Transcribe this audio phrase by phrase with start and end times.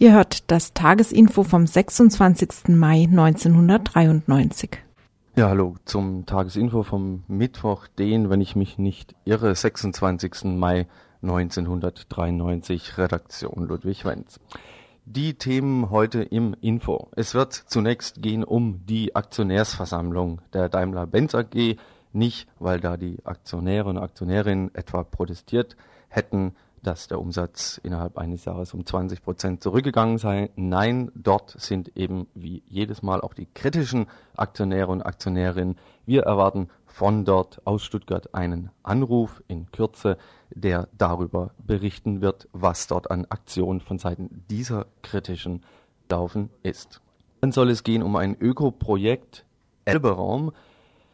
[0.00, 2.68] Ihr hört das Tagesinfo vom 26.
[2.68, 4.78] Mai 1993.
[5.34, 10.44] Ja, hallo zum Tagesinfo vom Mittwoch, den, wenn ich mich nicht irre, 26.
[10.56, 10.86] Mai
[11.22, 14.38] 1993, Redaktion Ludwig Wenz.
[15.04, 17.08] Die Themen heute im Info.
[17.16, 21.76] Es wird zunächst gehen um die Aktionärsversammlung der Daimler-Benz AG,
[22.12, 25.76] nicht weil da die Aktionäre und Aktionärinnen etwa protestiert
[26.08, 30.50] hätten, dass der Umsatz innerhalb eines Jahres um 20 Prozent zurückgegangen sei.
[30.56, 35.76] Nein, dort sind eben wie jedes Mal auch die kritischen Aktionäre und Aktionärinnen.
[36.06, 40.16] Wir erwarten von dort aus Stuttgart einen Anruf in Kürze,
[40.50, 45.62] der darüber berichten wird, was dort an Aktionen von Seiten dieser kritischen
[46.10, 47.00] laufen ist.
[47.40, 49.44] Dann soll es gehen um ein Ökoprojekt
[49.84, 50.52] Elberaum.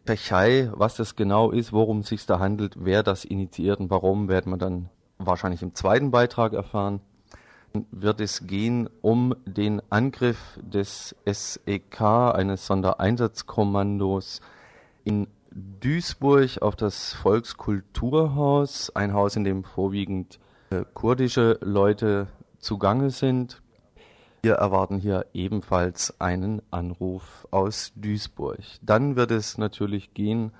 [0.05, 4.27] Pechei, was das genau ist, worum es sich da handelt, wer das initiiert und warum,
[4.27, 7.01] werden wir dann wahrscheinlich im zweiten Beitrag erfahren,
[7.91, 14.41] wird es gehen um den Angriff des SEK, eines Sondereinsatzkommandos
[15.03, 22.27] in Duisburg auf das Volkskulturhaus, ein Haus, in dem vorwiegend äh, kurdische Leute
[22.59, 23.61] zugange sind.
[24.41, 28.59] Wir erwarten hier ebenfalls einen Anruf aus Duisburg.
[28.81, 30.51] Dann wird es natürlich gehen,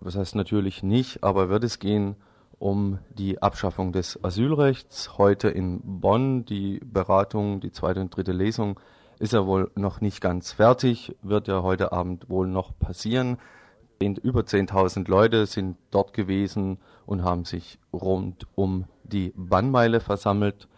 [0.00, 2.16] was heißt natürlich nicht, aber wird es gehen
[2.58, 5.18] um die Abschaffung des Asylrechts.
[5.18, 8.78] Heute in Bonn die Beratung, die zweite und dritte Lesung
[9.18, 13.38] ist ja wohl noch nicht ganz fertig, wird ja heute Abend wohl noch passieren.
[14.00, 20.68] Über 10.000 Leute sind dort gewesen und haben sich rund um die Bannmeile versammelt.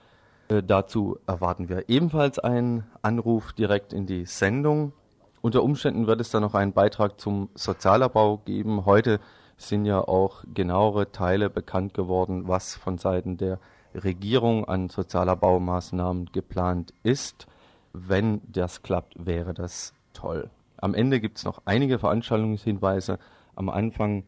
[0.49, 4.95] Äh, dazu erwarten wir ebenfalls einen Anruf direkt in die Sendung.
[5.43, 8.87] Unter Umständen wird es dann noch einen Beitrag zum Sozialabbau geben.
[8.87, 9.21] Heute
[9.69, 13.59] sind ja auch genauere Teile bekannt geworden, was von Seiten der
[13.95, 17.47] Regierung an sozialer Baumaßnahmen geplant ist.
[17.93, 20.51] Wenn das klappt, wäre das toll.
[20.77, 23.19] Am Ende gibt es noch einige Veranstaltungshinweise.
[23.55, 24.25] Am Anfang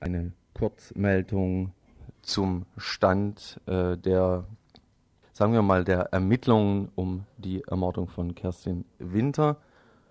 [0.00, 1.72] eine Kurzmeldung
[2.22, 4.44] zum Stand äh, der,
[5.32, 9.56] sagen wir mal, der Ermittlungen um die Ermordung von Kerstin Winter.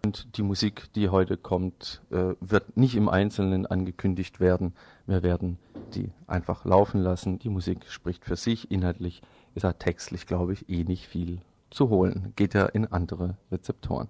[0.06, 4.74] Und die Musik, die heute kommt, äh, wird nicht im Einzelnen angekündigt werden.
[5.08, 5.58] Wir werden
[5.96, 7.40] die einfach laufen lassen.
[7.40, 8.70] Die Musik spricht für sich.
[8.70, 9.22] Inhaltlich
[9.56, 12.34] ist er textlich, glaube ich, eh nicht viel zu holen.
[12.36, 14.10] Geht er in andere Rezeptoren.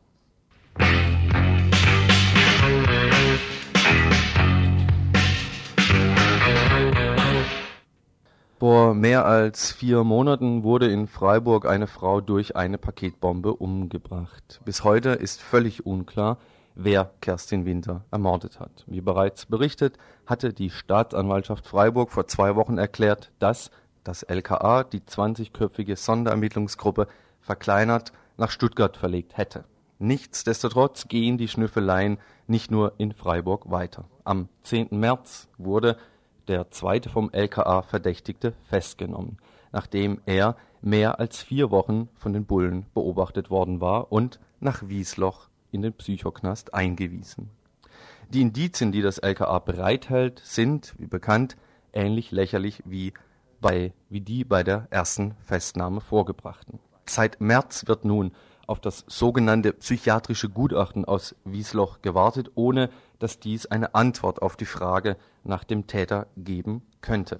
[8.64, 14.62] Vor mehr als vier Monaten wurde in Freiburg eine Frau durch eine Paketbombe umgebracht.
[14.64, 16.38] Bis heute ist völlig unklar,
[16.74, 18.86] wer Kerstin Winter ermordet hat.
[18.88, 23.70] Wie bereits berichtet, hatte die Staatsanwaltschaft Freiburg vor zwei Wochen erklärt, dass
[24.06, 27.08] das LKA die 20-köpfige Sonderermittlungsgruppe
[27.42, 29.66] verkleinert nach Stuttgart verlegt hätte.
[30.00, 34.06] Nichtsdestotrotz gehen die Schnüffeleien nicht nur in Freiburg weiter.
[34.24, 34.88] Am 10.
[34.92, 35.98] März wurde
[36.48, 39.38] der zweite vom LKA Verdächtigte, festgenommen,
[39.72, 45.48] nachdem er mehr als vier Wochen von den Bullen beobachtet worden war und nach Wiesloch
[45.72, 47.50] in den Psychoknast eingewiesen.
[48.30, 51.56] Die Indizien, die das LKA bereithält, sind, wie bekannt,
[51.94, 53.14] ähnlich lächerlich wie,
[53.62, 56.80] bei, wie die bei der ersten Festnahme vorgebrachten.
[57.06, 58.32] Seit März wird nun
[58.68, 64.66] auf das sogenannte psychiatrische Gutachten aus Wiesloch gewartet, ohne dass dies eine Antwort auf die
[64.66, 67.40] Frage nach dem Täter geben könnte.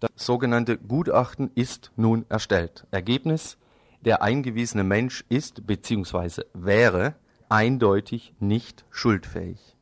[0.00, 2.86] Das sogenannte Gutachten ist nun erstellt.
[2.90, 3.58] Ergebnis
[4.00, 6.42] der eingewiesene Mensch ist bzw.
[6.54, 7.14] wäre
[7.48, 9.76] eindeutig nicht schuldfähig.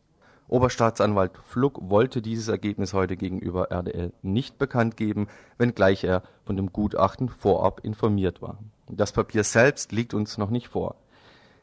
[0.46, 6.72] Oberstaatsanwalt Fluck wollte dieses Ergebnis heute gegenüber RDL nicht bekannt geben, wenngleich er von dem
[6.72, 8.58] Gutachten vorab informiert war.
[8.92, 10.96] Das Papier selbst liegt uns noch nicht vor.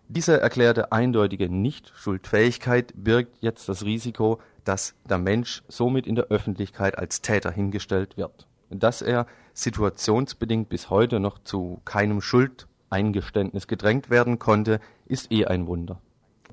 [0.10, 6.98] Diese erklärte eindeutige Nicht-Schuldfähigkeit birgt jetzt das Risiko, dass der Mensch somit in der Öffentlichkeit
[6.98, 8.48] als Täter hingestellt wird.
[8.70, 15.68] Dass er situationsbedingt bis heute noch zu keinem Schuldeingeständnis gedrängt werden konnte, ist eh ein
[15.68, 16.02] Wunder.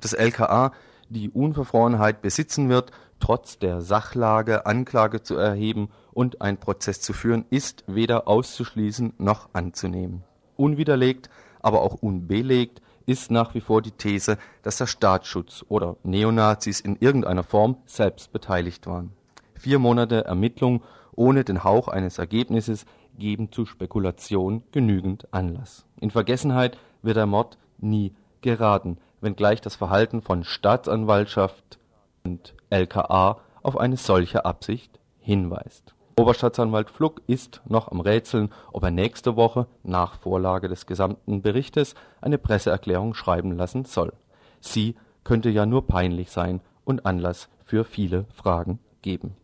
[0.01, 0.73] Das LKA
[1.09, 2.91] die Unverfrorenheit besitzen wird,
[3.21, 9.51] trotz der Sachlage Anklage zu erheben und einen Prozess zu führen, ist weder auszuschließen noch
[9.53, 10.25] anzunehmen.
[10.57, 11.31] Unwiderlegt,
[11.61, 16.97] aber auch unbelegt ist nach wie vor die These, dass der Staatsschutz oder Neonazis in
[16.97, 19.13] irgendeiner Form selbst beteiligt waren.
[19.55, 20.83] Vier Monate Ermittlung
[21.15, 22.87] ohne den Hauch eines Ergebnisses
[23.19, 25.87] geben zu Spekulation genügend Anlass.
[26.01, 31.79] In Vergessenheit wird der Mord nie geraten, wenngleich das Verhalten von Staatsanwaltschaft
[32.25, 35.94] und LKA auf eine solche Absicht hinweist.
[36.17, 41.95] Oberstaatsanwalt Fluck ist noch am Rätseln, ob er nächste Woche nach Vorlage des gesamten Berichtes
[42.21, 44.13] eine Presseerklärung schreiben lassen soll.
[44.61, 44.95] Sie
[45.25, 49.37] könnte ja nur peinlich sein und Anlass für viele Fragen geben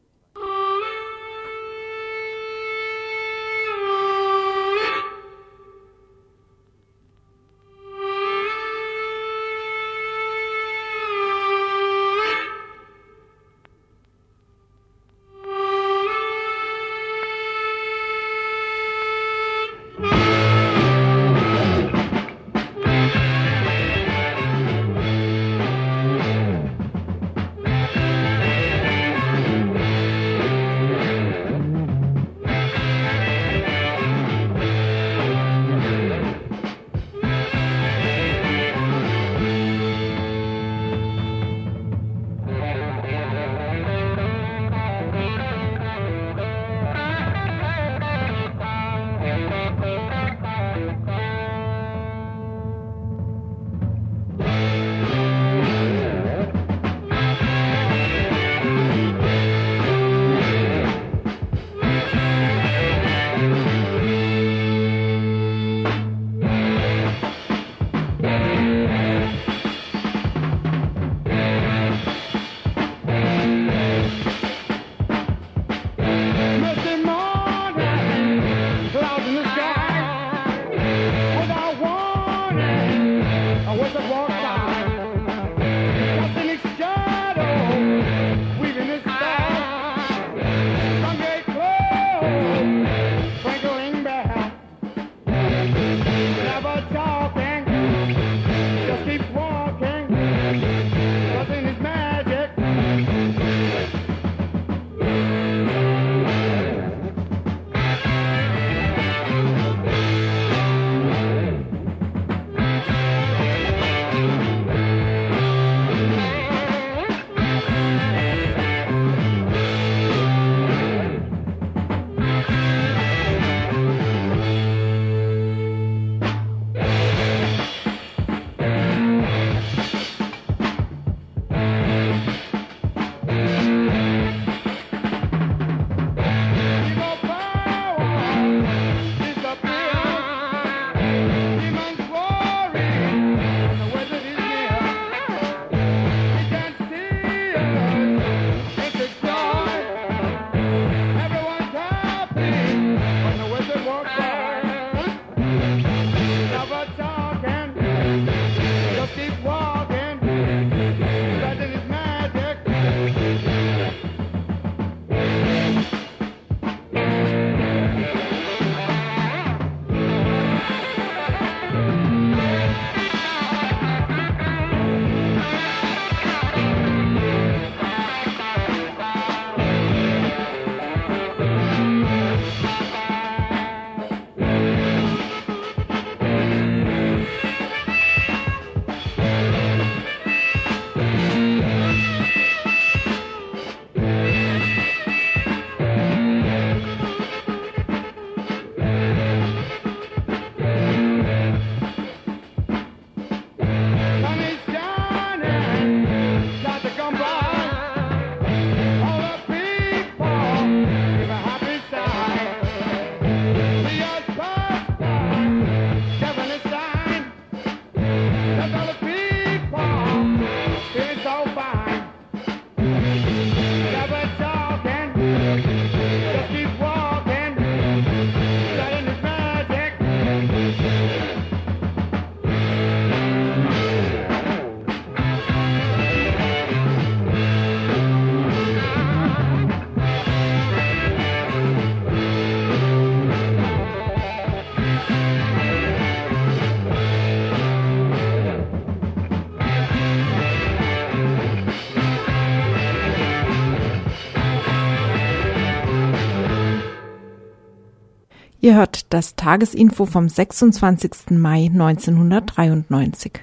[259.10, 261.30] das Tagesinfo vom 26.
[261.30, 263.40] Mai 1993.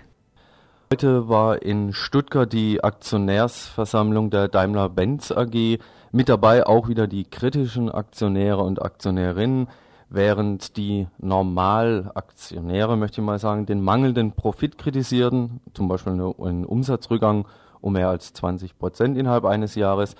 [0.93, 5.79] Heute war in Stuttgart die Aktionärsversammlung der Daimler-Benz AG.
[6.13, 9.67] Mit dabei auch wieder die kritischen Aktionäre und Aktionärinnen,
[10.09, 17.45] während die Normalaktionäre, möchte ich mal sagen, den mangelnden Profit kritisierten, zum Beispiel einen Umsatzrückgang
[17.81, 20.15] um mehr als 20 Prozent innerhalb eines Jahres,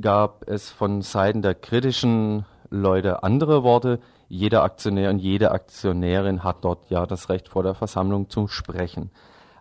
[0.00, 4.00] gab es von Seiten der kritischen Leute andere Worte.
[4.28, 9.10] Jeder Aktionär und jede Aktionärin hat dort ja das Recht vor der Versammlung zu sprechen.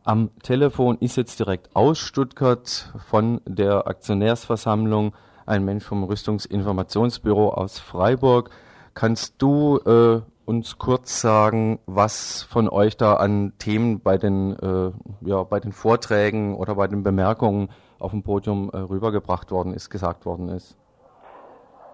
[0.04, 5.14] Am Telefon ist jetzt direkt aus Stuttgart von der Aktionärsversammlung
[5.46, 8.50] ein Mensch vom Rüstungsinformationsbüro aus Freiburg.
[8.94, 14.92] Kannst du äh, uns kurz sagen, was von euch da an Themen bei den, äh,
[15.22, 17.70] ja, bei den Vorträgen oder bei den Bemerkungen
[18.00, 20.78] auf dem Podium äh, rübergebracht worden ist, gesagt worden ist?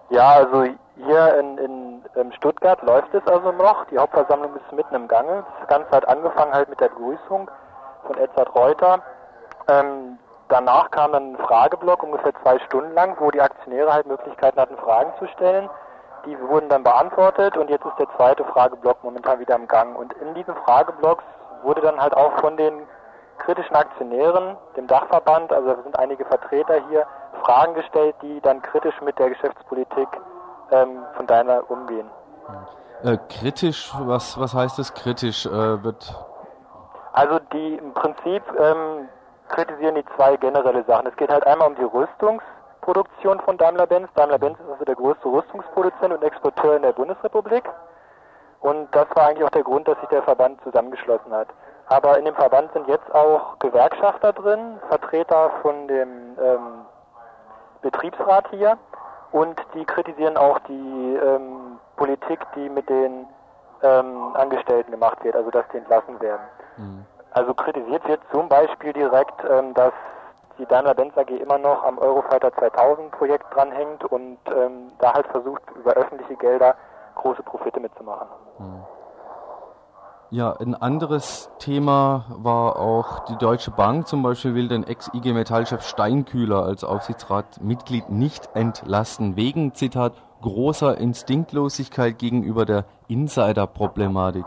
[0.09, 0.65] Ja, also
[0.97, 3.85] hier in, in, in, Stuttgart läuft es also noch.
[3.85, 5.43] Die Hauptversammlung ist mitten im Gange.
[5.59, 7.49] Das Ganze hat angefangen halt mit der Begrüßung
[8.05, 9.01] von Edzard Reuter.
[9.67, 10.17] Ähm,
[10.49, 14.77] danach kam dann ein Frageblock, ungefähr zwei Stunden lang, wo die Aktionäre halt Möglichkeiten hatten,
[14.77, 15.69] Fragen zu stellen.
[16.25, 19.97] Die wurden dann beantwortet und jetzt ist der zweite Frageblock momentan wieder im Gang.
[19.97, 21.23] Und in diesen Frageblocks
[21.63, 22.87] wurde dann halt auch von den
[23.39, 27.05] kritischen Aktionären, dem Dachverband, also da sind einige Vertreter hier,
[27.43, 30.07] Fragen gestellt, die dann kritisch mit der Geschäftspolitik
[30.73, 32.09] ähm, von Daimler umgehen.
[33.03, 35.45] Äh, kritisch, was, was heißt das kritisch?
[35.45, 36.15] Äh, wird
[37.13, 39.07] also die im Prinzip ähm,
[39.49, 41.05] kritisieren die zwei generelle Sachen.
[41.05, 44.09] Es geht halt einmal um die Rüstungsproduktion von Daimler-Benz.
[44.15, 47.69] Daimler-Benz ist also der größte Rüstungsproduzent und Exporteur in der Bundesrepublik.
[48.61, 51.49] Und das war eigentlich auch der Grund, dass sich der Verband zusammengeschlossen hat.
[51.87, 56.85] Aber in dem Verband sind jetzt auch Gewerkschafter drin, Vertreter von dem ähm,
[57.83, 58.77] Betriebsrat hier
[59.33, 63.25] und die kritisieren auch die ähm, Politik, die mit den
[63.81, 66.41] ähm, Angestellten gemacht wird, also dass die entlassen werden.
[66.77, 67.05] Mhm.
[67.31, 69.91] Also kritisiert wird zum Beispiel direkt, ähm, dass
[70.59, 75.63] die Daimler-Benz AG immer noch am Eurofighter 2000 Projekt dranhängt und ähm, da halt versucht,
[75.75, 76.75] über öffentliche Gelder
[77.15, 78.27] große Profite mitzumachen.
[78.59, 78.83] Mhm.
[80.33, 85.83] Ja, ein anderes Thema war auch die Deutsche Bank zum Beispiel will den Ex-IG Metallchef
[85.83, 94.45] Steinkühler als Aufsichtsratmitglied nicht entlassen, wegen, Zitat, großer Instinktlosigkeit gegenüber der Insider-Problematik.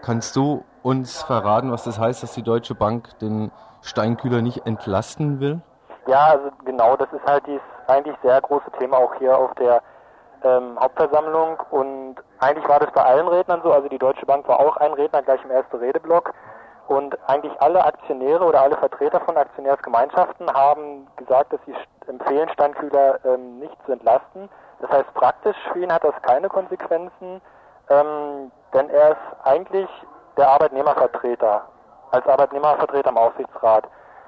[0.00, 3.50] Kannst du uns verraten, was das heißt, dass die Deutsche Bank den
[3.82, 5.60] Steinkühler nicht entlasten will?
[6.06, 9.82] Ja, also genau, das ist halt dieses eigentlich sehr große Thema auch hier auf der
[10.44, 14.60] ähm, Hauptversammlung und eigentlich war das bei allen Rednern so, also die Deutsche Bank war
[14.60, 16.32] auch ein Redner gleich im ersten Redeblock
[16.88, 21.74] und eigentlich alle Aktionäre oder alle Vertreter von Aktionärsgemeinschaften haben gesagt, dass sie
[22.06, 24.48] empfehlen, Steinkühler ähm, nicht zu entlasten.
[24.80, 27.40] Das heißt, praktisch für ihn hat das keine Konsequenzen,
[27.88, 29.88] ähm, denn er ist eigentlich
[30.36, 31.62] der Arbeitnehmervertreter,
[32.12, 33.84] als Arbeitnehmervertreter im Aufsichtsrat.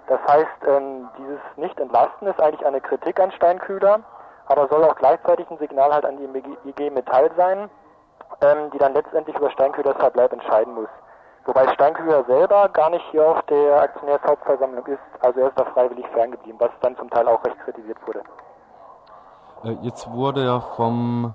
[0.08, 4.00] Das heißt, ähm, dieses Nicht-Entlasten ist eigentlich eine Kritik an Steinkühler,
[4.48, 7.70] aber soll auch gleichzeitig ein Signal halt an die IG Metall sein,
[8.40, 10.88] ähm, die dann letztendlich über Steinkühlers Verbleib entscheiden muss.
[11.44, 16.06] Wobei Steinkühler selber gar nicht hier auf der Aktionärshauptversammlung ist, also er ist da freiwillig
[16.08, 18.22] ferngeblieben, was dann zum Teil auch recht kritisiert wurde.
[19.64, 21.34] Äh, jetzt wurde ja vom,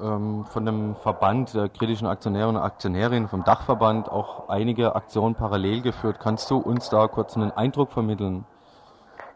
[0.00, 5.82] ähm, von dem Verband der kritischen Aktionäre und Aktionärinnen, vom Dachverband, auch einige Aktionen parallel
[5.82, 6.18] geführt.
[6.20, 8.46] Kannst du uns da kurz einen Eindruck vermitteln?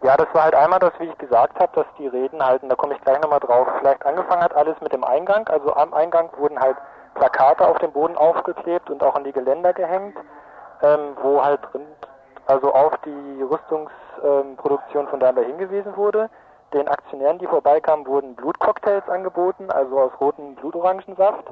[0.04, 2.75] Ja, das war halt einmal das, wie ich gesagt habe, dass die Reden halten, da
[2.75, 5.49] komme ich gleich nochmal drauf, vielleicht angefangen hat alles mit dem Eingang.
[5.49, 6.76] Also am Eingang wurden halt
[7.14, 10.14] Plakate auf dem Boden aufgeklebt und auch an die Geländer gehängt,
[10.82, 11.87] ähm, wo halt drin,
[12.46, 16.28] also auf die Rüstungsproduktion ähm, von Daimler hingewiesen wurde.
[16.75, 21.46] Den Aktionären, die vorbeikamen, wurden Blutcocktails angeboten, also aus rotem Blutorangensaft.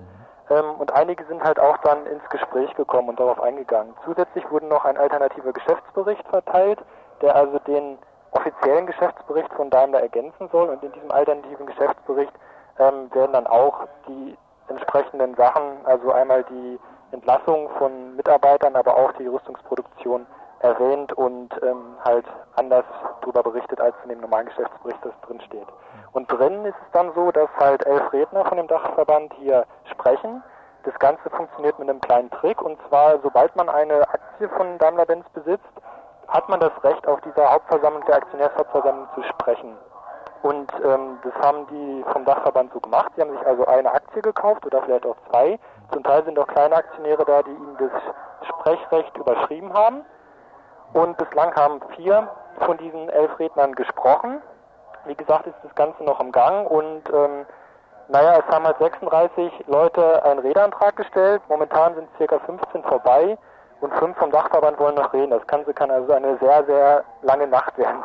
[0.51, 3.95] Ähm, und einige sind halt auch dann ins Gespräch gekommen und darauf eingegangen.
[4.05, 6.81] Zusätzlich wurde noch ein alternativer Geschäftsbericht verteilt,
[7.23, 7.97] der also den
[8.33, 10.69] offiziellen Geschäftsbericht von Daimler ergänzen soll.
[10.69, 12.33] Und in diesem alternativen Geschäftsbericht
[12.79, 14.37] ähm, werden dann auch die
[14.69, 16.79] entsprechenden Sachen, also einmal die
[17.13, 20.27] Entlassung von Mitarbeitern, aber auch die Rüstungsproduktion
[20.61, 22.25] erwähnt und ähm, halt
[22.57, 22.85] anders
[23.21, 25.67] darüber berichtet, als in dem normalen Geschäftsbericht das drin steht.
[26.13, 30.43] Und drin ist es dann so, dass halt elf Redner von dem Dachverband hier sprechen.
[30.85, 35.29] Das Ganze funktioniert mit einem kleinen Trick und zwar, sobald man eine Aktie von Daimler-Benz
[35.31, 35.65] besitzt,
[36.33, 39.77] hat man das Recht, auf dieser Hauptversammlung, der Aktionärshauptversammlung zu sprechen.
[40.43, 43.13] Und ähm, das haben die vom Dachverband so gemacht.
[43.15, 45.59] Sie haben sich also eine Aktie gekauft oder vielleicht auch zwei.
[45.93, 50.05] Zum Teil sind auch kleine Aktionäre da, die ihnen das Sprechrecht überschrieben haben.
[50.95, 52.29] Und bislang haben vier
[52.65, 54.43] von diesen elf Rednern gesprochen.
[55.05, 57.47] Wie gesagt, ist das Ganze noch im Gang und ähm,
[58.09, 61.43] naja, es haben halt 36 Leute einen Redeantrag gestellt.
[61.49, 63.39] Momentan sind circa 15 vorbei
[63.83, 65.31] und fünf vom Dachverband wollen noch reden.
[65.31, 68.03] Das Ganze kann also eine sehr, sehr lange Nacht werden.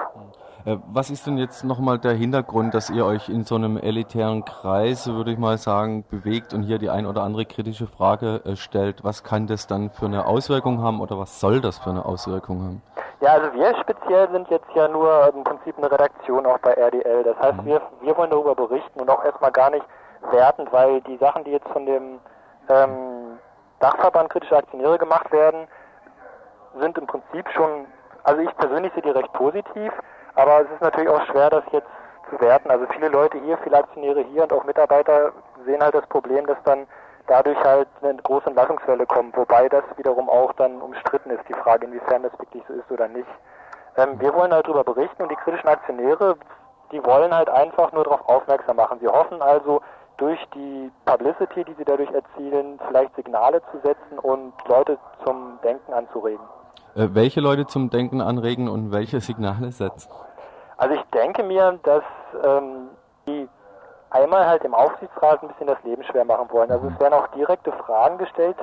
[0.65, 4.43] Äh, was ist denn jetzt nochmal der Hintergrund, dass ihr euch in so einem elitären
[4.43, 8.55] Kreis, würde ich mal sagen, bewegt und hier die ein oder andere kritische Frage äh,
[8.55, 9.03] stellt?
[9.03, 12.61] Was kann das dann für eine Auswirkung haben oder was soll das für eine Auswirkung
[12.63, 12.81] haben?
[13.21, 17.23] Ja, also wir speziell sind jetzt ja nur im Prinzip eine Redaktion auch bei RDL.
[17.23, 17.65] Das heißt, mhm.
[17.65, 19.85] wir, wir wollen darüber berichten und auch erstmal gar nicht
[20.31, 22.19] werten, weil die Sachen, die jetzt von dem
[22.69, 23.26] ähm,
[23.79, 25.67] Dachverband kritische Aktionäre gemacht werden,
[26.79, 27.87] sind im Prinzip schon,
[28.23, 29.91] also ich persönlich sehe die recht positiv.
[30.35, 31.87] Aber es ist natürlich auch schwer, das jetzt
[32.29, 32.69] zu werten.
[32.69, 35.31] Also viele Leute hier, viele Aktionäre hier und auch Mitarbeiter
[35.65, 36.85] sehen halt das Problem, dass dann
[37.27, 41.85] dadurch halt eine große Entlassungswelle kommt, wobei das wiederum auch dann umstritten ist, die Frage,
[41.85, 43.27] inwiefern das wirklich so ist oder nicht.
[43.97, 46.37] Ähm, wir wollen halt darüber berichten und die kritischen Aktionäre,
[46.91, 48.99] die wollen halt einfach nur darauf aufmerksam machen.
[49.01, 49.81] Sie hoffen also,
[50.17, 55.93] durch die Publicity, die sie dadurch erzielen, vielleicht Signale zu setzen und Leute zum Denken
[55.93, 56.43] anzuregen.
[56.95, 60.09] Äh, welche Leute zum Denken anregen und welche Signale setzen?
[60.77, 62.03] Also ich denke mir, dass
[62.43, 62.89] ähm,
[63.27, 63.47] die
[64.09, 66.71] einmal halt im Aufsichtsrat ein bisschen das Leben schwer machen wollen.
[66.71, 68.57] Also es werden auch direkte Fragen gestellt,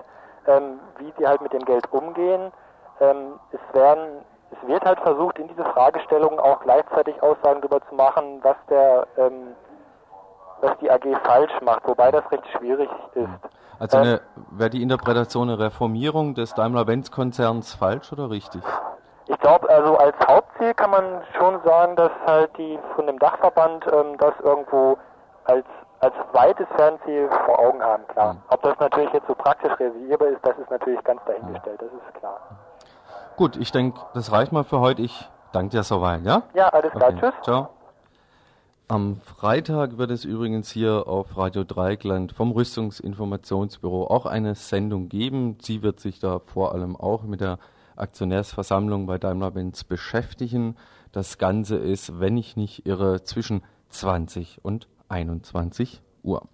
[0.46, 2.52] ähm, wie sie halt mit dem Geld umgehen.
[3.00, 7.94] Ähm, es werden es wird halt versucht, in diese Fragestellungen auch gleichzeitig Aussagen darüber zu
[7.94, 9.54] machen, was der ähm,
[10.60, 13.28] was die AG falsch macht, wobei das recht schwierig ist.
[13.78, 14.20] Also eine,
[14.50, 18.62] wäre die Interpretation eine Reformierung des Daimler-Benz-Konzerns falsch oder richtig?
[19.26, 23.86] Ich glaube, also als Hauptziel kann man schon sagen, dass halt die von dem Dachverband
[23.92, 24.98] ähm, das irgendwo
[25.44, 25.64] als
[26.00, 28.34] als weites Fernziel vor Augen haben, klar.
[28.34, 28.42] Mhm.
[28.48, 32.20] Ob das natürlich jetzt so praktisch realisierbar ist, das ist natürlich ganz dahingestellt, das ist
[32.20, 32.40] klar.
[33.36, 35.02] Gut, ich denke, das reicht mal für heute.
[35.02, 36.42] Ich danke dir soweit, ja?
[36.52, 37.20] Ja, alles klar, okay.
[37.20, 37.34] tschüss.
[37.42, 37.68] Ciao.
[38.86, 45.56] Am Freitag wird es übrigens hier auf Radio Dreigland vom Rüstungsinformationsbüro auch eine Sendung geben.
[45.62, 47.58] Sie wird sich da vor allem auch mit der
[47.96, 50.76] Aktionärsversammlung bei Daimler-Benz beschäftigen.
[51.12, 56.46] Das Ganze ist, wenn ich nicht irre, zwischen 20 und 21 Uhr.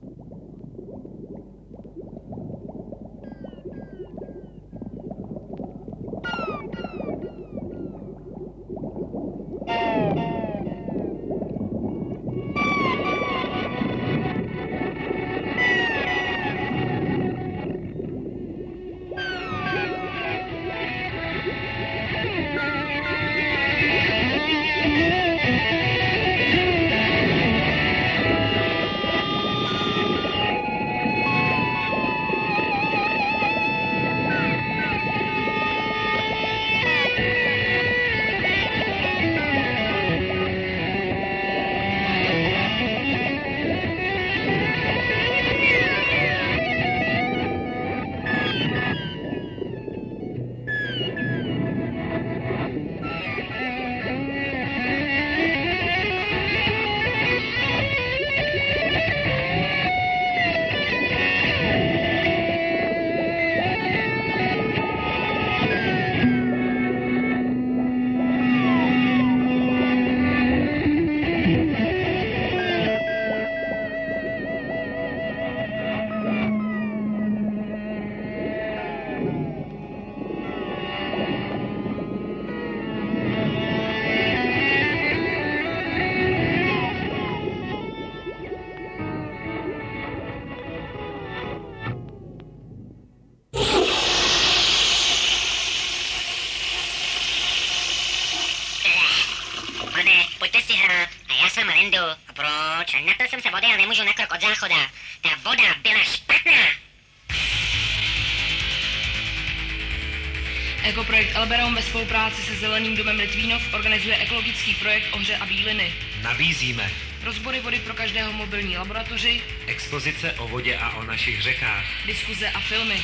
[112.51, 115.93] Se Zeleným domem Litvínov organizuje ekologický projekt Ohře a bíliny.
[116.23, 116.91] Nabízíme
[117.23, 122.61] rozbory vody pro každého mobilní laboratoři, expozice o vodě a o našich řekách, diskuze a
[122.61, 123.03] filmy.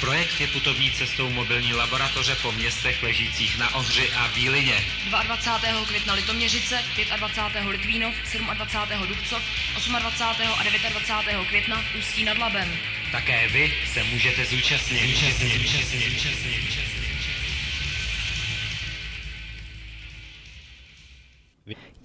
[0.00, 4.84] Projekt je putovní cestou mobilní laboratoře po městech ležících na Ohři a Bílině.
[5.10, 5.84] 22.
[5.86, 6.84] května Litoměřice,
[7.16, 7.64] 25.
[7.64, 8.14] Litvínov,
[8.54, 9.06] 27.
[9.06, 9.42] Dubcov,
[10.00, 10.54] 28.
[10.58, 11.48] a 29.
[11.48, 12.76] května Ústí nad Labem.
[13.12, 15.02] Také vy se můžete zúčastnit.
[15.02, 16.87] zúčastnit, zúčastnit, zúčastnit, zúčastnit.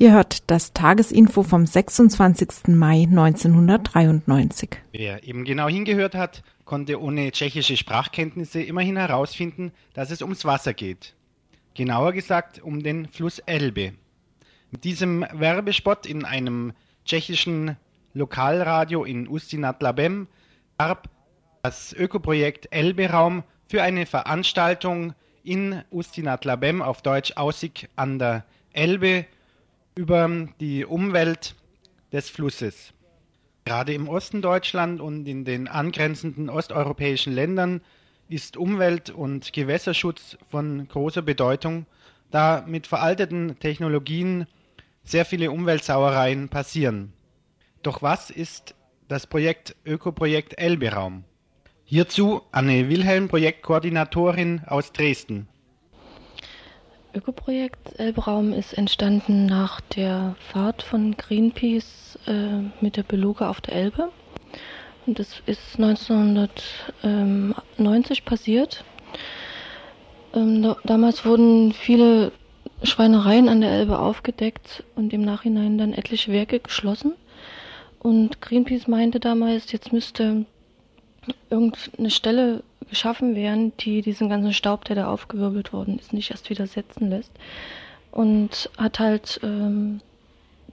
[0.03, 2.75] Ihr hört das Tagesinfo vom 26.
[2.75, 4.71] Mai 1993.
[4.91, 10.73] Wer eben genau hingehört hat, konnte ohne tschechische Sprachkenntnisse immerhin herausfinden, dass es ums Wasser
[10.73, 11.13] geht.
[11.73, 13.93] Genauer gesagt um den Fluss Elbe.
[14.71, 16.73] Mit diesem Werbespot in einem
[17.05, 17.77] tschechischen
[18.13, 20.27] Lokalradio in Ustinat Labem
[20.75, 21.07] warb
[21.61, 25.13] das Ökoprojekt Elbe-Raum für eine Veranstaltung
[25.45, 29.27] in Ustinat Labem, auf Deutsch Aussicht an der Elbe,
[29.95, 31.55] über die Umwelt
[32.11, 32.93] des Flusses.
[33.65, 37.81] Gerade im Osten Deutschland und in den angrenzenden osteuropäischen Ländern
[38.27, 41.85] ist Umwelt- und Gewässerschutz von großer Bedeutung,
[42.31, 44.47] da mit veralteten Technologien
[45.03, 47.13] sehr viele Umweltsauereien passieren.
[47.83, 48.75] Doch was ist
[49.07, 51.25] das Projekt Ökoprojekt Elberaum?
[51.85, 55.47] Hierzu Anne Wilhelm, Projektkoordinatorin aus Dresden.
[57.15, 63.75] Ökoprojekt Elbraum ist entstanden nach der Fahrt von Greenpeace äh, mit der Beluga auf der
[63.75, 64.09] Elbe.
[65.05, 68.83] Und das ist 1990 passiert.
[70.33, 72.31] Ähm, da, damals wurden viele
[72.81, 77.13] Schweinereien an der Elbe aufgedeckt und im Nachhinein dann etliche Werke geschlossen.
[77.99, 80.47] Und Greenpeace meinte damals, jetzt müsste
[81.51, 86.51] irgendeine Stelle geschaffen werden, die diesen ganzen Staub, der da aufgewirbelt worden ist, nicht erst
[86.51, 87.31] wieder setzen lässt.
[88.11, 89.99] Und hat halt ähm,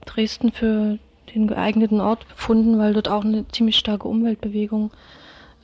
[0.05, 0.99] Dresden für
[1.33, 4.91] den geeigneten Ort befunden, weil dort auch eine ziemlich starke Umweltbewegung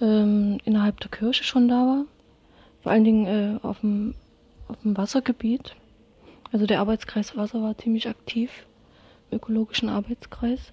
[0.02, 2.06] ähm, innerhalb der Kirche schon da war.
[2.82, 4.15] Vor allen Dingen äh, auf, dem,
[4.67, 5.76] auf dem Wassergebiet.
[6.52, 8.65] Also der Arbeitskreis Wasser war ziemlich aktiv,
[9.30, 10.72] im ökologischen Arbeitskreis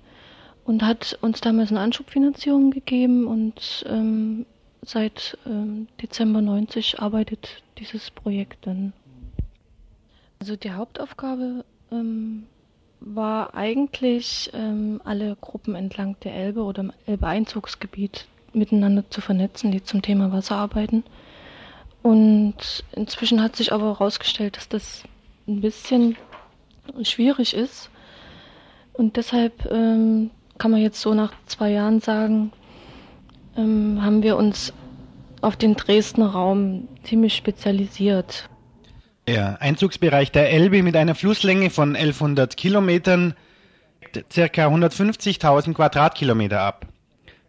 [0.64, 4.46] und hat uns damals eine Anschubfinanzierung gegeben und ähm,
[4.84, 8.92] seit ähm, Dezember 90 arbeitet dieses Projekt dann.
[10.40, 12.44] Also die Hauptaufgabe ähm,
[13.00, 19.82] war eigentlich, ähm, alle Gruppen entlang der Elbe oder im Elbe-Einzugsgebiet miteinander zu vernetzen, die
[19.82, 21.04] zum Thema Wasser arbeiten.
[22.02, 25.04] Und inzwischen hat sich aber herausgestellt, dass das
[25.48, 26.16] ein bisschen
[27.02, 27.90] schwierig ist.
[28.92, 32.52] Und deshalb ähm, kann man jetzt so nach zwei Jahren sagen,
[33.56, 34.72] ähm, haben wir uns
[35.40, 38.48] auf den Dresdner Raum ziemlich spezialisiert.
[39.26, 43.34] Der Einzugsbereich der Elbe mit einer Flusslänge von 1100 Kilometern
[44.30, 46.86] circa 150.000 Quadratkilometer ab.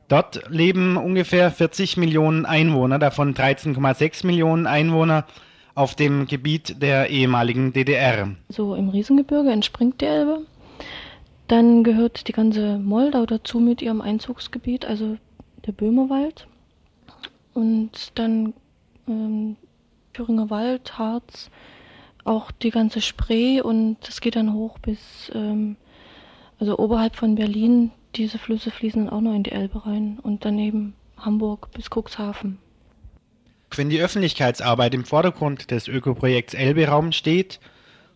[0.07, 5.25] Dort leben ungefähr 40 Millionen Einwohner, davon 13,6 Millionen Einwohner
[5.73, 8.29] auf dem Gebiet der ehemaligen DDR.
[8.49, 10.45] So im Riesengebirge entspringt die Elbe
[11.47, 15.17] dann gehört die ganze Moldau dazu mit ihrem Einzugsgebiet, also
[15.65, 16.47] der Böhmerwald.
[17.53, 18.53] Und dann
[19.07, 19.55] ähm,
[20.13, 21.49] Thüringer Wald, Harz,
[22.23, 25.77] auch die ganze Spree und das geht dann hoch bis, ähm,
[26.59, 30.43] also oberhalb von Berlin, diese Flüsse fließen dann auch noch in die Elbe rein und
[30.45, 32.57] daneben Hamburg bis Cuxhaven.
[33.75, 37.59] Wenn die Öffentlichkeitsarbeit im Vordergrund des Ökoprojekts Elbe-Raum steht,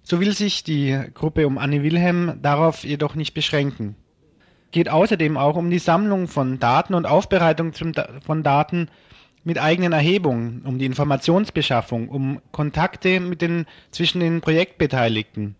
[0.04, 3.96] so will sich die Gruppe um Anne Wilhelm darauf jedoch nicht beschränken.
[4.72, 8.90] Geht außerdem auch um die Sammlung von Daten und Aufbereitung von Daten
[9.44, 15.56] mit eigenen Erhebungen, um die Informationsbeschaffung, um Kontakte mit den, zwischen den Projektbeteiligten,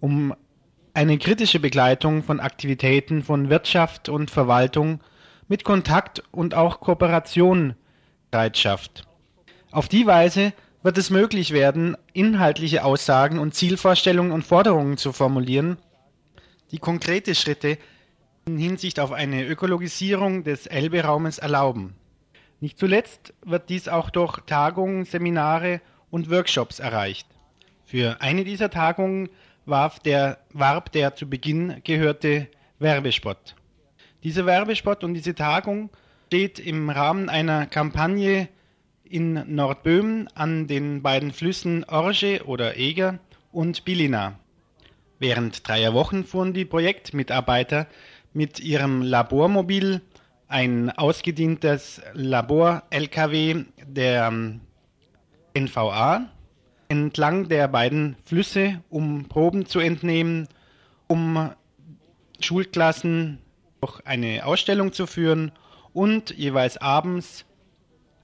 [0.00, 0.34] um
[0.94, 5.00] eine kritische Begleitung von Aktivitäten von Wirtschaft und Verwaltung
[5.48, 7.74] mit Kontakt und auch Kooperation
[8.30, 9.04] Bereitschaft.
[9.70, 15.76] Auf die Weise wird es möglich werden, inhaltliche Aussagen und Zielvorstellungen und Forderungen zu formulieren,
[16.70, 17.78] die konkrete Schritte
[18.46, 21.94] in Hinsicht auf eine Ökologisierung des Elbe-Raumes erlauben.
[22.60, 27.26] Nicht zuletzt wird dies auch durch Tagungen, Seminare und Workshops erreicht.
[27.84, 29.30] Für eine dieser Tagungen
[29.64, 32.48] warf der, warb der zu Beginn gehörte
[32.78, 33.56] Werbespot.
[34.22, 35.90] Dieser Werbespot und diese Tagung
[36.26, 38.48] steht im Rahmen einer Kampagne
[39.04, 43.18] in Nordböhmen an den beiden Flüssen Orge oder Eger
[43.50, 44.38] und Bilina.
[45.18, 47.86] Während dreier Wochen fuhren die Projektmitarbeiter
[48.32, 50.02] mit ihrem Labormobil,
[50.48, 54.60] ein ausgedientes Labor-LKW der ähm,
[55.56, 56.28] NVA,
[56.88, 60.48] entlang der beiden Flüsse, um Proben zu entnehmen,
[61.06, 61.50] um
[62.40, 63.38] Schulklassen
[63.80, 65.52] durch eine Ausstellung zu führen
[65.92, 67.44] und jeweils abends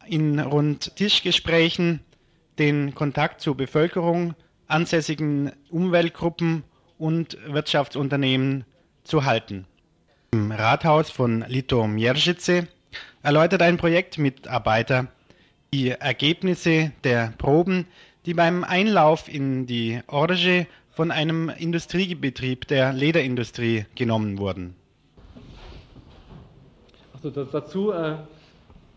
[0.07, 2.01] in rund Tischgesprächen
[2.59, 4.35] den Kontakt zur Bevölkerung,
[4.67, 6.65] ansässigen Umweltgruppen
[6.99, 8.65] und Wirtschaftsunternehmen
[9.05, 9.67] zu halten.
[10.37, 12.67] Im Rathaus von Lito Mierzice
[13.23, 15.07] erläutert ein Projektmitarbeiter
[15.73, 17.87] die Ergebnisse der Proben,
[18.27, 24.75] die beim Einlauf in die Orge von einem Industriebetrieb der Lederindustrie genommen wurden.
[27.15, 28.17] Also dazu äh,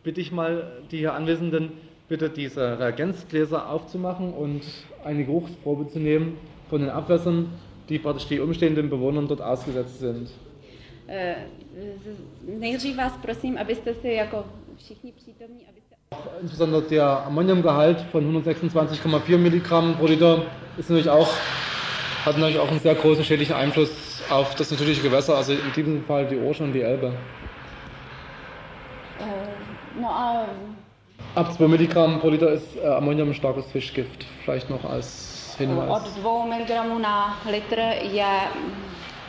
[0.04, 1.72] bitte ich mal die hier Anwesenden,
[2.10, 4.64] bitte diese Reagenzgläser aufzumachen und
[5.06, 6.38] eine Geruchsprobe zu nehmen
[6.70, 7.48] von den Abwässern,
[7.88, 10.30] die praktisch die umstehenden Bewohnern dort ausgesetzt sind.
[12.60, 14.46] Nejdřív vás prosím, abyste si jako
[14.78, 15.96] všichni přítomní, abyste
[16.42, 20.44] Insbesondere der Ammoniumgehalt von 126,4 Milligramm pro Liter
[20.78, 21.30] ist natürlich auch,
[22.26, 26.04] hat natürlich auch einen sehr großen schädlichen Einfluss auf das natürliche Gewässer, also in diesem
[26.06, 27.14] Fall die Orsche und die Elbe.
[29.20, 30.46] Uh, no, uh,
[31.36, 34.26] Ab 2 Milligramm pro Liter ist äh, Ammonium ein starkes Fischgift.
[34.44, 35.90] Vielleicht noch als Hinweis.
[35.90, 38.26] od 2 mg na litr je,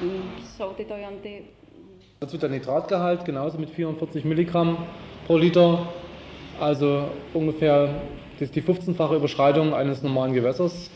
[0.00, 1.42] mm, jsou tyto jonty
[2.20, 4.76] Dazu der Nitratgehalt genauso mit 44 Milligramm
[5.26, 5.90] pro Liter.
[6.60, 8.02] Also ungefähr
[8.38, 10.90] das die 15-fache Überschreitung eines normalen Gewässers.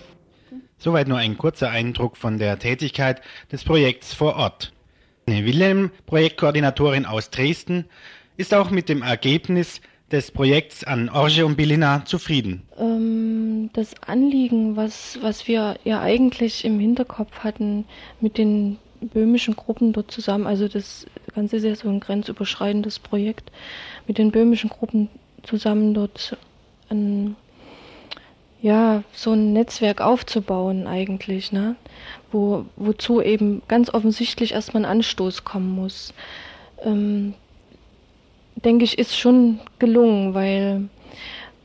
[0.77, 4.75] Soweit nur ein kurzer Eindruck von der Tätigkeit des Projekts vor Ort.
[5.25, 7.87] Wilhelm, Projektkoordinatorin aus Dresden,
[8.37, 9.81] ist auch mit dem Ergebnis
[10.13, 12.65] des Projekts an Orge und Bilina zufrieden.
[12.79, 17.87] Ähm, das Anliegen, was, was wir ja eigentlich im Hinterkopf hatten
[18.21, 23.51] mit den böhmischen Gruppen dort zusammen, also das Ganze ist ja so ein grenzüberschreitendes Projekt,
[24.07, 25.09] mit den böhmischen Gruppen
[25.43, 26.37] zusammen dort
[26.91, 27.37] ein,
[28.61, 31.77] ja, so ein Netzwerk aufzubauen eigentlich, ne?
[32.33, 36.15] Wo, wozu eben ganz offensichtlich erstmal ein Anstoß kommen muss.
[36.83, 37.35] Ähm,
[38.57, 40.89] denke ich, ist schon gelungen, weil,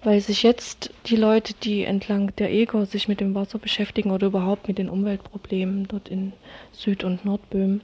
[0.04, 4.28] weil sich jetzt die Leute, die entlang der Eger sich mit dem Wasser beschäftigen oder
[4.28, 6.34] überhaupt mit den Umweltproblemen dort in
[6.72, 7.82] Süd- und Nordböhmen,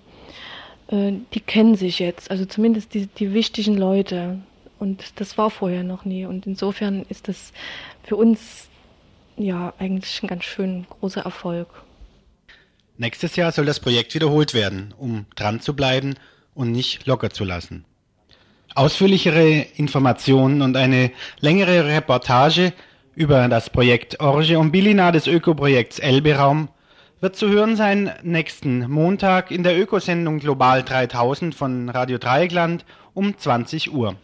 [0.87, 4.39] äh, die kennen sich jetzt, also zumindest die, die wichtigen Leute.
[4.79, 6.25] Und das war vorher noch nie.
[6.25, 7.53] Und insofern ist das
[8.03, 8.69] für uns
[9.37, 11.67] ja eigentlich ein ganz schön großer Erfolg.
[12.97, 16.15] Nächstes Jahr soll das Projekt wiederholt werden, um dran zu bleiben
[16.53, 17.83] und nicht locker zu lassen.
[18.75, 22.73] Ausführlichere Informationen und eine längere Reportage
[23.15, 26.67] über das Projekt Orge und Bilina des Ökoprojekts Elbe-Raum
[27.21, 32.83] wird zu hören sein nächsten Montag in der Ökosendung Global 3000 von Radio Dreieckland
[33.13, 34.15] um 20 Uhr.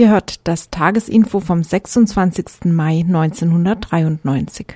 [0.00, 2.72] Ihr hört das Tagesinfo vom 26.
[2.72, 4.68] Mai 1993.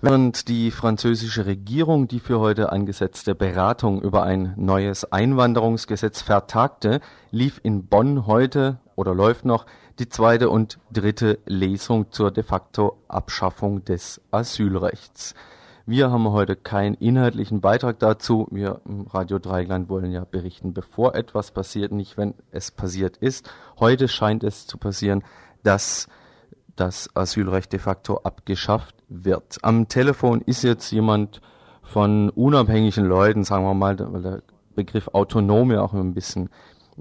[0.00, 7.60] Während die französische Regierung die für heute angesetzte Beratung über ein neues Einwanderungsgesetz vertagte, lief
[7.62, 9.66] in Bonn heute oder läuft noch
[9.98, 15.34] die zweite und dritte Lesung zur de facto Abschaffung des Asylrechts.
[15.90, 18.46] Wir haben heute keinen inhaltlichen Beitrag dazu.
[18.50, 23.50] Wir im Radio Dreigland wollen ja berichten, bevor etwas passiert, nicht wenn es passiert ist.
[23.80, 25.24] Heute scheint es zu passieren,
[25.62, 26.06] dass
[26.76, 29.56] das Asylrecht de facto abgeschafft wird.
[29.62, 31.40] Am Telefon ist jetzt jemand
[31.82, 34.42] von unabhängigen Leuten, sagen wir mal, weil der
[34.74, 36.50] Begriff autonom ja auch ein bisschen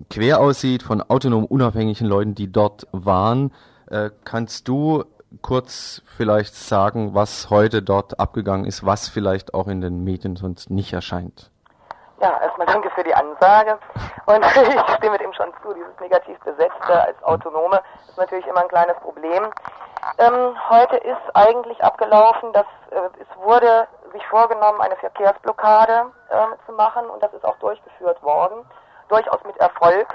[0.10, 3.52] quer aussieht, von autonom unabhängigen Leuten, die dort waren.
[3.88, 5.04] Äh, kannst du
[5.41, 10.69] kurz vielleicht sagen, was heute dort abgegangen ist, was vielleicht auch in den Medien sonst
[10.69, 11.52] nicht erscheint?
[12.19, 13.78] Ja, erstmal danke für die Ansage.
[14.26, 18.67] Und ich stimme dem schon zu, dieses negativ besetzte als Autonome ist natürlich immer ein
[18.67, 19.47] kleines Problem.
[20.17, 26.71] Ähm, heute ist eigentlich abgelaufen, dass äh, es wurde sich vorgenommen, eine Verkehrsblockade äh, zu
[26.73, 28.65] machen und das ist auch durchgeführt worden,
[29.10, 30.08] durchaus mit Erfolg.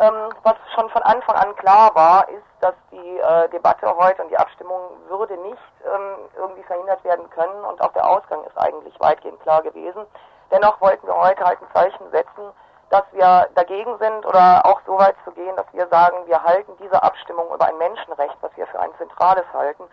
[0.00, 4.28] Ähm, was schon von Anfang an klar war, ist, dass die äh, Debatte heute und
[4.28, 8.98] die Abstimmung würde nicht ähm, irgendwie verhindert werden können und auch der Ausgang ist eigentlich
[8.98, 10.04] weitgehend klar gewesen.
[10.50, 12.52] Dennoch wollten wir heute halt ein Zeichen setzen,
[12.90, 16.72] dass wir dagegen sind oder auch so weit zu gehen, dass wir sagen, wir halten
[16.80, 19.84] diese Abstimmung über ein Menschenrecht, was wir für ein zentrales halten,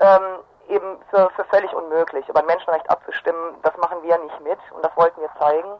[0.00, 2.28] ähm, eben für, für völlig unmöglich.
[2.28, 5.72] Über ein Menschenrecht abzustimmen, das machen wir nicht mit und das wollten wir zeigen.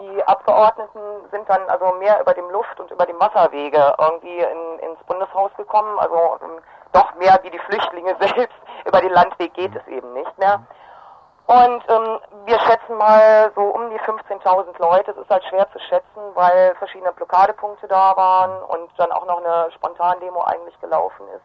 [0.00, 4.90] Die Abgeordneten sind dann also mehr über dem Luft- und über dem Wasserwege irgendwie in,
[4.90, 6.60] ins Bundeshaus gekommen, also ähm,
[6.92, 8.56] doch mehr wie die Flüchtlinge selbst.
[8.84, 10.62] Über den Landweg geht es eben nicht mehr.
[11.46, 15.12] Und ähm, wir schätzen mal so um die 15.000 Leute.
[15.12, 19.38] Es ist halt schwer zu schätzen, weil verschiedene Blockadepunkte da waren und dann auch noch
[19.38, 21.44] eine Spontandemo eigentlich gelaufen ist.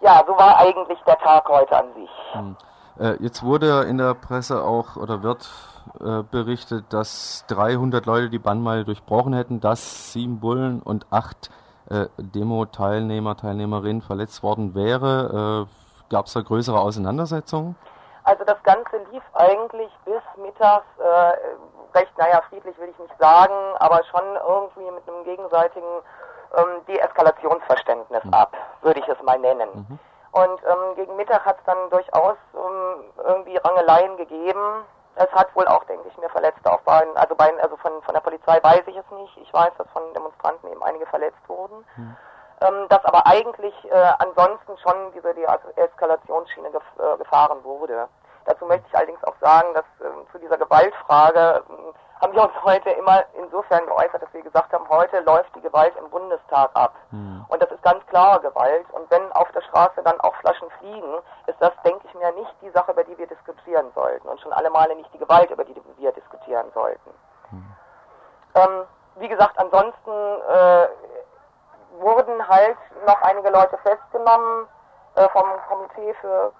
[0.00, 2.10] Ja, so war eigentlich der Tag heute an sich.
[2.32, 2.56] Hm.
[2.98, 5.46] Äh, jetzt wurde in der Presse auch oder wird
[6.00, 11.50] äh, berichtet, dass 300 Leute die Bannmeile durchbrochen hätten, dass sieben Bullen und acht
[11.90, 15.66] äh, Demo-Teilnehmer, Teilnehmerinnen verletzt worden wäre.
[15.68, 17.74] Äh, Gab es da größere Auseinandersetzungen?
[18.24, 23.54] Also das Ganze lief eigentlich bis mittags äh, recht, naja, friedlich will ich nicht sagen,
[23.78, 26.02] aber schon irgendwie mit einem gegenseitigen
[26.56, 28.34] ähm, Deeskalationsverständnis mhm.
[28.34, 29.68] ab, würde ich es mal nennen.
[29.74, 29.98] Mhm.
[30.32, 34.84] Und ähm, gegen Mittag hat es dann durchaus ähm, irgendwie Rangeleien gegeben.
[35.16, 38.14] Es hat wohl auch, denke ich mir, Verletzte auf beiden, also beiden, also von, von
[38.14, 39.36] der Polizei weiß ich es nicht.
[39.38, 41.84] Ich weiß, dass von Demonstranten eben einige verletzt wurden.
[41.96, 42.16] Mhm
[42.62, 48.08] ähm, dass aber eigentlich äh, ansonsten schon diese Deeskalationsschiene gef äh, gefahren wurde.
[48.44, 52.52] Dazu möchte ich allerdings auch sagen, dass äh, zu dieser Gewaltfrage äh, haben wir uns
[52.62, 56.94] heute immer insofern geäußert, dass wir gesagt haben, heute läuft die Gewalt im Bundestag ab.
[57.10, 57.44] Mhm.
[57.48, 58.86] Und das ist ganz klare Gewalt.
[58.92, 62.54] Und wenn auf der Straße dann auch Flaschen fliegen, ist das, denke ich mir, nicht
[62.62, 64.28] die Sache, über die wir diskutieren sollten.
[64.28, 67.10] Und schon alle Male nicht die Gewalt, über die wir diskutieren sollten.
[67.50, 67.76] Mhm.
[68.54, 68.84] Ähm,
[69.16, 70.88] wie gesagt, ansonsten äh,
[71.98, 74.68] wurden halt noch einige Leute festgenommen
[75.16, 76.52] äh, vom Komitee für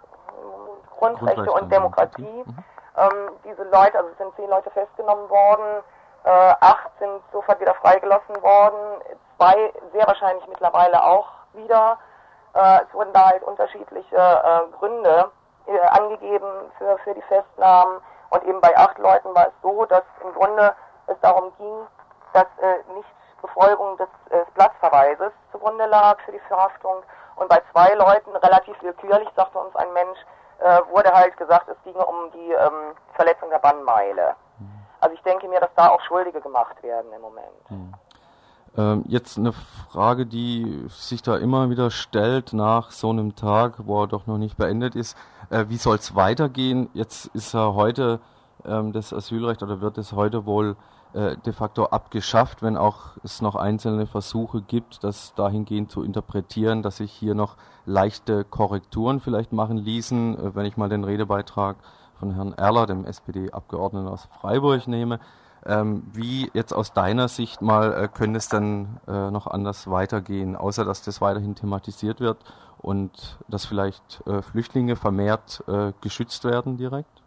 [0.90, 2.44] Grundrechte, und Demokratie.
[2.44, 2.64] Mhm.
[2.96, 5.82] Ähm, diese Leute, also es sind zehn Leute festgenommen worden,
[6.24, 9.02] äh, acht sind sofort wieder freigelassen worden,
[9.36, 11.98] zwei sehr wahrscheinlich mittlerweile auch wieder.
[12.54, 15.30] Äh, es wurden da halt unterschiedliche äh, Gründe
[15.66, 20.04] äh, angegeben für, für die Festnahmen und eben bei acht Leuten war es so, dass
[20.22, 20.74] im Grunde
[21.06, 21.86] es darum ging,
[22.32, 23.08] dass äh, nicht
[23.42, 27.02] Befolgung des äh, Platzverweises zugrunde lag für die Verhaftung.
[27.36, 30.18] Und bei zwei Leuten, relativ willkürlich, sagte uns ein Mensch,
[30.62, 34.34] äh, wurde halt gesagt, es ginge um die ähm, Verletzung der Bannmeile.
[34.58, 34.66] Mhm.
[35.00, 37.70] Also ich denke mir, dass da auch Schuldige gemacht werden im Moment.
[37.70, 37.94] Mhm.
[38.76, 44.02] Ähm, jetzt eine Frage, die sich da immer wieder stellt nach so einem Tag, wo
[44.02, 45.16] er doch noch nicht beendet ist.
[45.50, 46.88] Äh, wie soll es weitergehen?
[46.94, 48.20] Jetzt ist ja heute
[48.64, 50.76] ähm, das Asylrecht oder wird es heute wohl
[51.14, 56.82] äh, de facto abgeschafft, wenn auch es noch einzelne Versuche gibt, das dahingehend zu interpretieren,
[56.82, 60.38] dass sich hier noch leichte Korrekturen vielleicht machen ließen.
[60.38, 61.76] Äh, wenn ich mal den Redebeitrag
[62.18, 65.20] von Herrn Erler, dem SPD-Abgeordneten aus Freiburg, nehme.
[65.64, 70.56] Ähm, wie jetzt aus deiner Sicht mal äh, könnte es dann äh, noch anders weitergehen,
[70.56, 72.38] außer dass das weiterhin thematisiert wird
[72.78, 77.21] und dass vielleicht äh, Flüchtlinge vermehrt äh, geschützt werden direkt?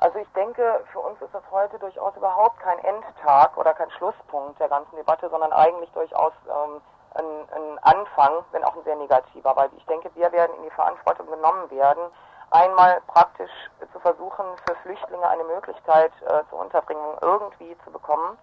[0.00, 4.58] Also ich denke, für uns ist das heute durchaus überhaupt kein Endtag oder kein Schlusspunkt
[4.58, 6.80] der ganzen Debatte, sondern eigentlich durchaus ähm,
[7.14, 7.24] ein,
[7.54, 11.26] ein Anfang, wenn auch ein sehr negativer, weil ich denke, wir werden in die Verantwortung
[11.26, 12.02] genommen werden,
[12.50, 13.50] einmal praktisch
[13.92, 18.38] zu versuchen, für Flüchtlinge eine Möglichkeit äh, zur Unterbringung irgendwie zu bekommen.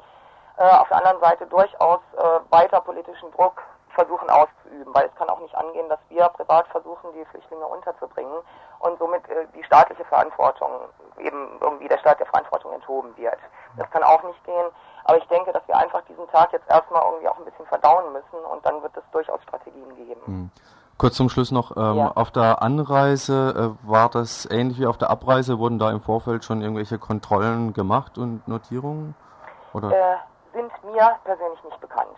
[0.58, 3.64] Äh, auf der anderen Seite durchaus äh, weiter politischen Druck
[3.96, 8.44] versuchen auszuüben, weil es kann auch nicht angehen, dass wir privat versuchen, die Flüchtlinge unterzubringen
[8.80, 10.70] und somit äh, die staatliche Verantwortung,
[11.18, 13.38] eben irgendwie der Staat der Verantwortung enthoben wird.
[13.78, 14.68] Das kann auch nicht gehen.
[15.04, 18.12] Aber ich denke, dass wir einfach diesen Tag jetzt erstmal irgendwie auch ein bisschen verdauen
[18.14, 20.22] müssen und dann wird es durchaus Strategien geben.
[20.26, 20.52] Hm.
[20.98, 22.12] Kurz zum Schluss noch, ähm, Ja.
[22.16, 26.44] auf der Anreise äh, war das ähnlich wie auf der Abreise, wurden da im Vorfeld
[26.44, 29.16] schon irgendwelche Kontrollen gemacht und Notierungen?
[29.74, 29.92] Oder?
[29.92, 30.18] Äh,
[30.54, 32.18] sind mir persönlich nicht bekannt.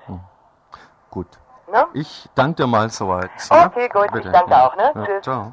[1.12, 1.28] Gut.
[1.68, 1.86] Ne?
[1.94, 3.30] Ich danke dir mal soweit.
[3.50, 4.92] Okay, gut, ich danke auch, ne?
[4.96, 5.24] Ja, Tschüss.
[5.24, 5.52] Ciao.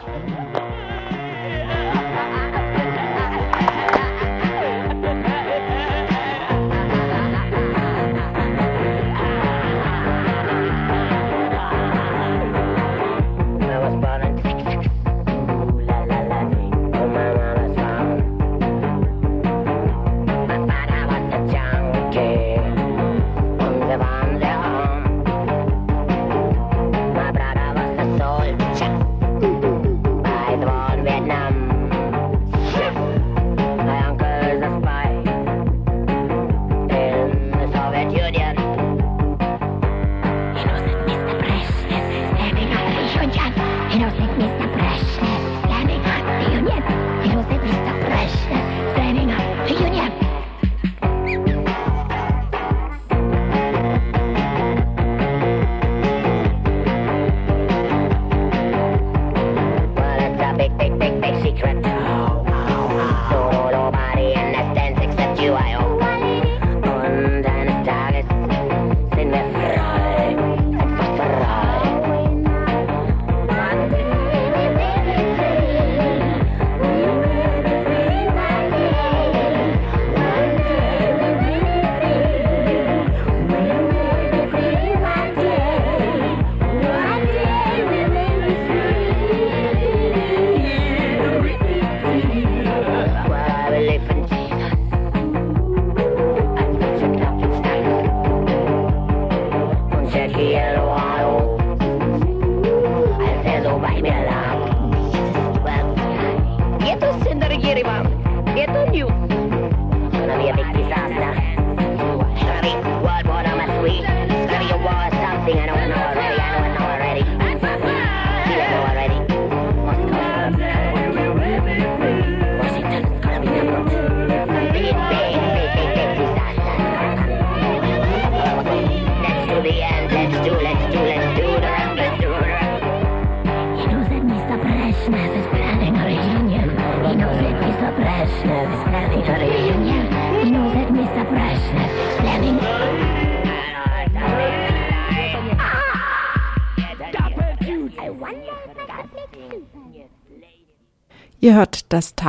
[0.00, 0.85] Thank you.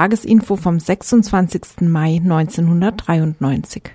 [0.07, 1.81] Tagesinfo vom 26.
[1.81, 3.91] Mai 1993.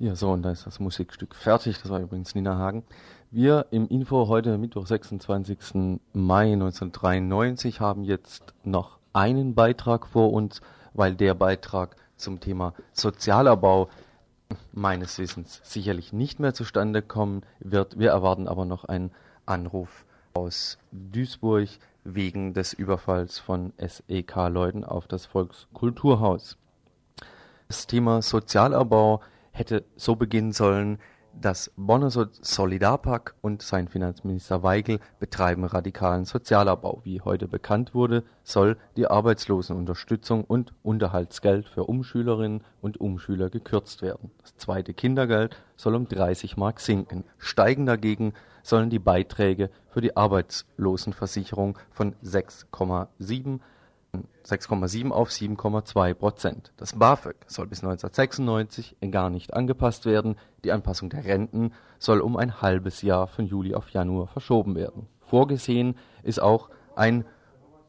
[0.00, 1.80] Ja, so, und da ist das Musikstück fertig.
[1.80, 2.82] Das war übrigens Nina Hagen.
[3.30, 6.00] Wir im Info heute Mittwoch, 26.
[6.12, 10.62] Mai 1993 haben jetzt noch einen Beitrag vor uns,
[10.94, 13.88] weil der Beitrag zum Thema Sozialabbau
[14.72, 18.00] meines Wissens sicherlich nicht mehr zustande kommen wird.
[18.00, 19.12] Wir erwarten aber noch einen
[19.44, 21.68] Anruf aus Duisburg
[22.14, 26.56] wegen des Überfalls von SEK-Leuten auf das Volkskulturhaus.
[27.68, 30.98] Das Thema Sozialabbau hätte so beginnen sollen,
[31.38, 37.02] das Bonner So- Solidarpack und sein Finanzminister Weigel betreiben radikalen Sozialabbau.
[37.04, 44.30] Wie heute bekannt wurde, soll die Arbeitslosenunterstützung und Unterhaltsgeld für Umschülerinnen und Umschüler gekürzt werden.
[44.40, 47.24] Das zweite Kindergeld soll um 30 Mark sinken.
[47.36, 48.32] Steigen dagegen
[48.66, 53.60] sollen die Beiträge für die Arbeitslosenversicherung von 6,7
[54.44, 56.72] 6,7 auf 7,2 Prozent.
[56.76, 60.36] Das BAföG soll bis 1996 gar nicht angepasst werden.
[60.64, 65.06] Die Anpassung der Renten soll um ein halbes Jahr von Juli auf Januar verschoben werden.
[65.20, 67.26] Vorgesehen ist auch ein,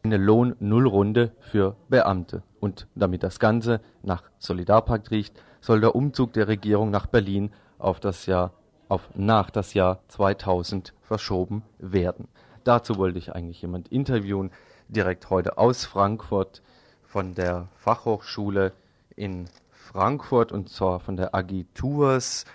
[0.03, 2.43] eine Lohn-Null-Runde für Beamte.
[2.59, 7.99] Und damit das Ganze nach Solidarpakt riecht, soll der Umzug der Regierung nach Berlin auf
[7.99, 8.51] das Jahr
[8.89, 12.27] auf nach das Jahr 2000 verschoben werden.
[12.63, 14.51] Dazu wollte ich eigentlich jemand interviewen,
[14.89, 16.61] direkt heute aus Frankfurt
[17.03, 18.73] von der Fachhochschule
[19.15, 22.45] in Frankfurt und zwar von der AG Tours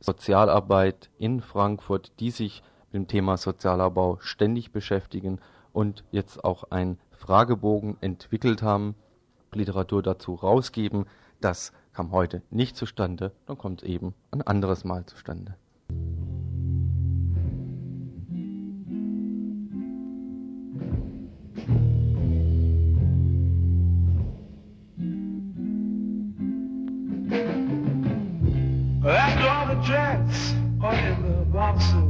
[0.00, 2.62] Sozialarbeit in Frankfurt, die sich
[2.92, 5.40] mit dem Thema Sozialabbau ständig beschäftigen
[5.72, 8.94] und jetzt auch einen Fragebogen entwickelt haben,
[9.52, 11.06] Literatur dazu rausgeben.
[11.40, 15.56] Das kam heute nicht zustande, dann kommt es eben ein anderes Mal zustande.
[31.02, 32.03] in the box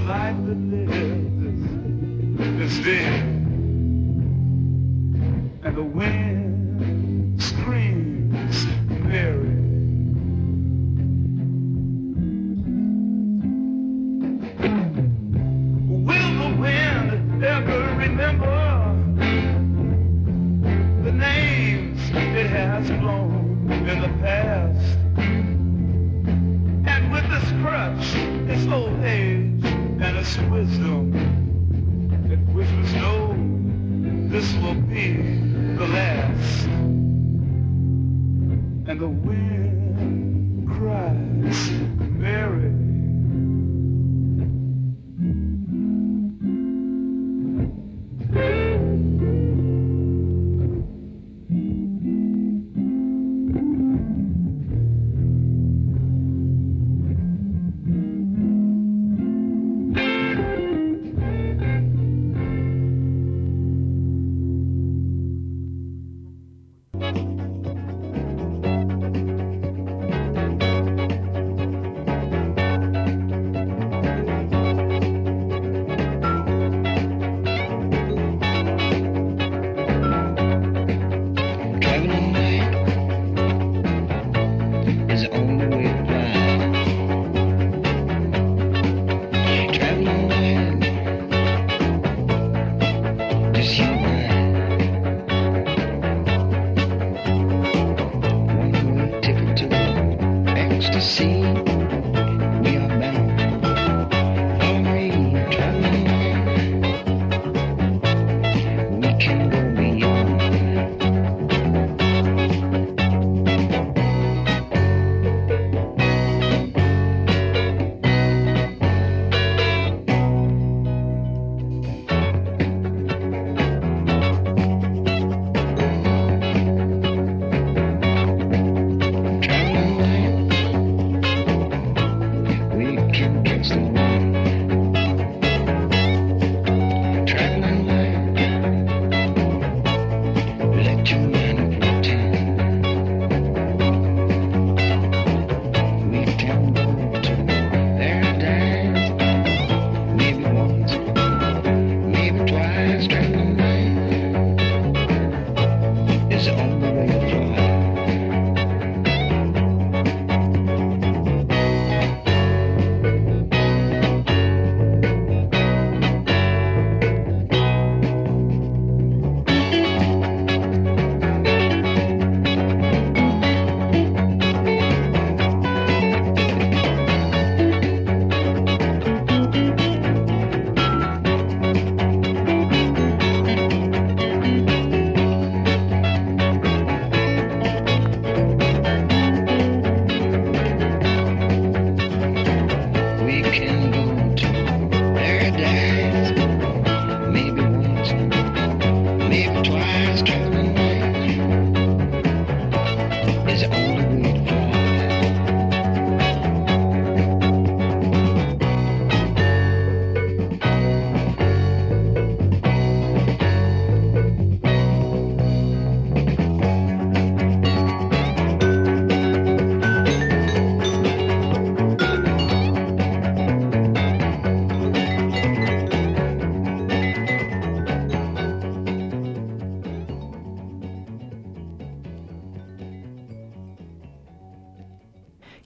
[0.00, 0.92] life that lived
[2.40, 3.31] is, is dead.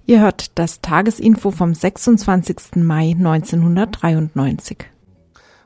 [0.08, 2.76] Ihr hört das Tagesinfo vom 26.
[2.76, 4.84] Mai 1993.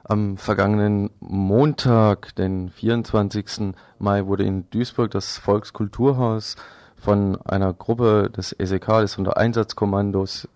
[0.04, 3.74] Am vergangenen Montag, den 24.
[3.98, 6.56] Mai, wurde in Duisburg das Volkskulturhaus
[6.96, 10.48] von einer Gruppe des SEK, des Untereinsatzkommandos,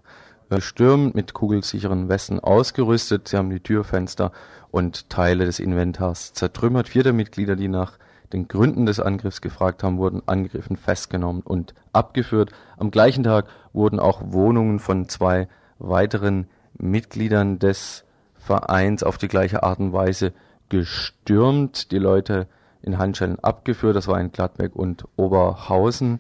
[0.61, 3.29] stürmt mit kugelsicheren Westen ausgerüstet.
[3.29, 4.33] Sie haben die Türfenster
[4.71, 6.89] und Teile des Inventars zertrümmert.
[6.89, 7.99] Vier der Mitglieder, die nach
[8.35, 12.51] den Gründen des Angriffs gefragt haben, wurden angegriffen, festgenommen und abgeführt.
[12.77, 18.05] Am gleichen Tag wurden auch Wohnungen von zwei weiteren Mitgliedern des
[18.35, 20.33] Vereins auf die gleiche Art und Weise
[20.69, 22.49] gestürmt, die Leute
[22.83, 23.95] in Handschellen abgeführt.
[23.95, 26.19] Das war in Gladbeck und Oberhausen.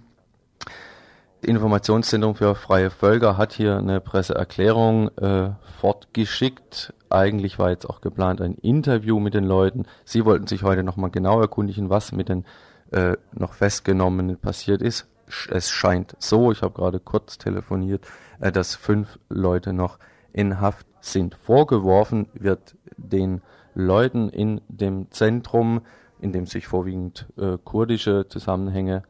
[1.43, 5.51] Informationszentrum für freie Völker hat hier eine Presseerklärung äh,
[5.81, 6.95] fortgeschickt.
[7.15, 9.87] Eigentlich war jetzt auch geplant ein Interview mit den Leuten.
[10.05, 12.45] Sie wollten sich heute nochmal genau erkundigen, was mit den
[12.91, 15.07] äh, noch Festgenommenen passiert ist.
[15.49, 18.05] Es scheint so, ich habe gerade kurz telefoniert,
[18.41, 20.01] äh, dass fünf Leute noch
[20.33, 21.37] in Haft sind.
[21.37, 23.43] Vorgeworfen wird den
[23.75, 25.83] Leuten in dem Zentrum,
[26.19, 29.05] in dem sich vorwiegend äh, kurdische Zusammenhänge,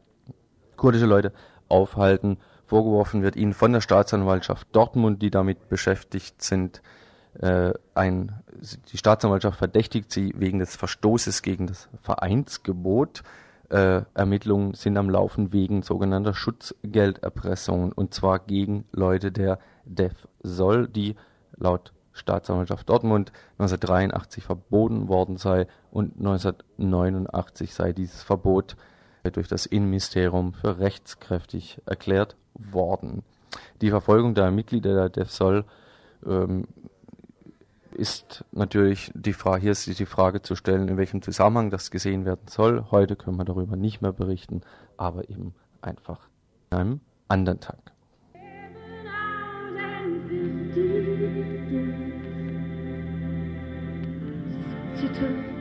[0.77, 1.33] kurdische Leute
[1.71, 2.37] aufhalten.
[2.67, 6.83] Vorgeworfen wird ihnen von der Staatsanwaltschaft Dortmund, die damit beschäftigt sind,
[7.41, 8.32] ein,
[8.93, 13.22] die Staatsanwaltschaft verdächtigt sie wegen des Verstoßes gegen das Vereinsgebot.
[13.70, 20.87] Äh, Ermittlungen sind am Laufen wegen sogenannter Schutzgelderpressungen und zwar gegen Leute der DEF soll,
[20.87, 21.16] die
[21.57, 28.76] laut Staatsanwaltschaft Dortmund 1983 verboten worden sei und 1989 sei dieses Verbot
[29.32, 33.24] durch das Innenministerium für rechtskräftig erklärt worden.
[33.80, 35.64] Die Verfolgung der Mitglieder der DEFSOL
[36.26, 36.66] ähm,
[37.95, 42.24] ist natürlich die Frage, hier ist die Frage zu stellen, in welchem Zusammenhang das gesehen
[42.24, 42.86] werden soll.
[42.90, 44.62] Heute können wir darüber nicht mehr berichten,
[44.97, 46.28] aber eben einfach
[46.70, 47.95] an einem anderen Tag.
[55.14, 55.54] You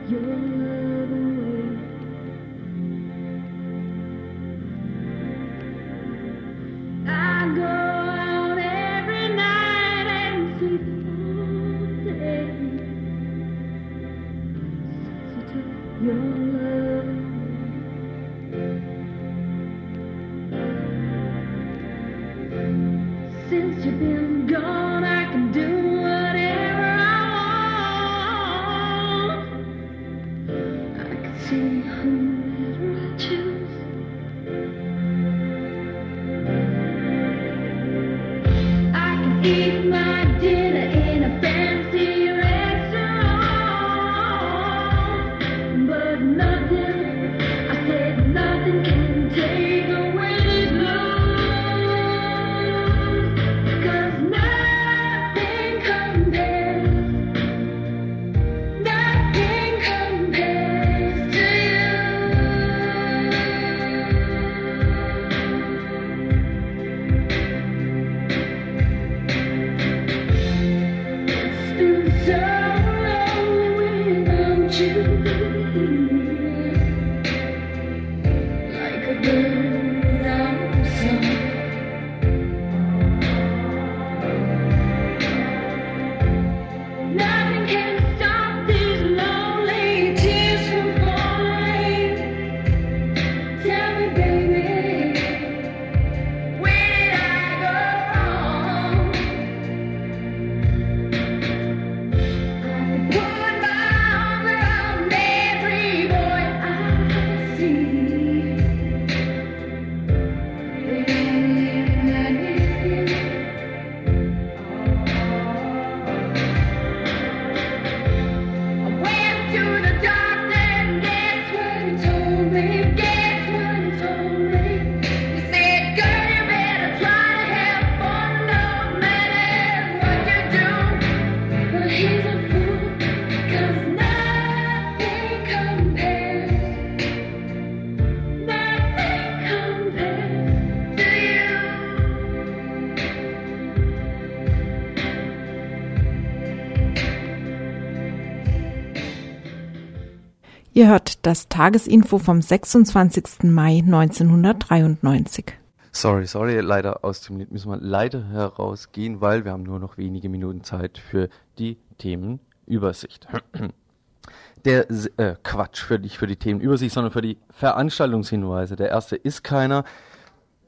[151.54, 153.44] Tagesinfo vom 26.
[153.44, 155.52] Mai 1993.
[155.92, 159.96] Sorry, sorry, leider aus dem Lied müssen wir leider herausgehen, weil wir haben nur noch
[159.96, 161.28] wenige Minuten Zeit für
[161.60, 163.28] die Themenübersicht.
[164.64, 168.74] Der äh, Quatsch für die, für die Themenübersicht, sondern für die Veranstaltungshinweise.
[168.74, 169.84] Der erste ist keiner.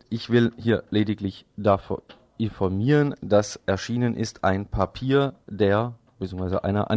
[0.09, 2.03] Ich will hier lediglich davon
[2.39, 6.93] informieren, dass erschienen ist ein Papier der, beziehungsweise einer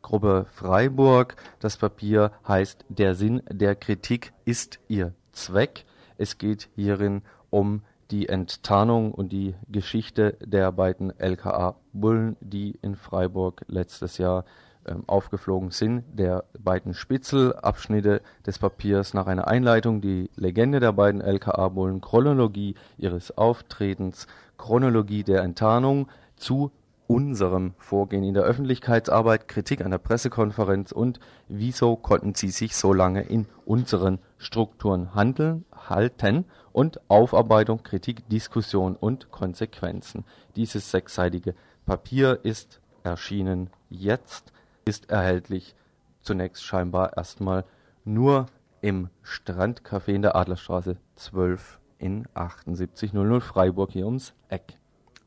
[0.00, 1.36] Antifa-Gruppe Freiburg.
[1.60, 5.84] Das Papier heißt Der Sinn der Kritik ist ihr Zweck.
[6.16, 13.64] Es geht hierin um die Enttarnung und die Geschichte der beiden LKA-Bullen, die in Freiburg
[13.68, 14.44] letztes Jahr
[14.84, 16.04] ähm, aufgeflogen sind.
[16.12, 23.36] Der beiden Spitzelabschnitte des Papiers nach einer Einleitung, die Legende der beiden LKA-Bullen, Chronologie ihres
[23.36, 24.26] Auftretens,
[24.58, 26.72] Chronologie der Enttarnung zu
[27.10, 32.92] unserem Vorgehen in der Öffentlichkeitsarbeit, Kritik an der Pressekonferenz und wieso konnten sie sich so
[32.92, 40.24] lange in unseren Strukturen handeln, halten und Aufarbeitung, Kritik, Diskussion und Konsequenzen.
[40.54, 44.52] Dieses sechsseitige Papier ist erschienen jetzt,
[44.84, 45.74] ist erhältlich
[46.20, 47.64] zunächst scheinbar erstmal
[48.04, 48.46] nur
[48.82, 54.79] im Strandcafé in der Adlerstraße 12 in 7800 Freiburg hier ums Eck.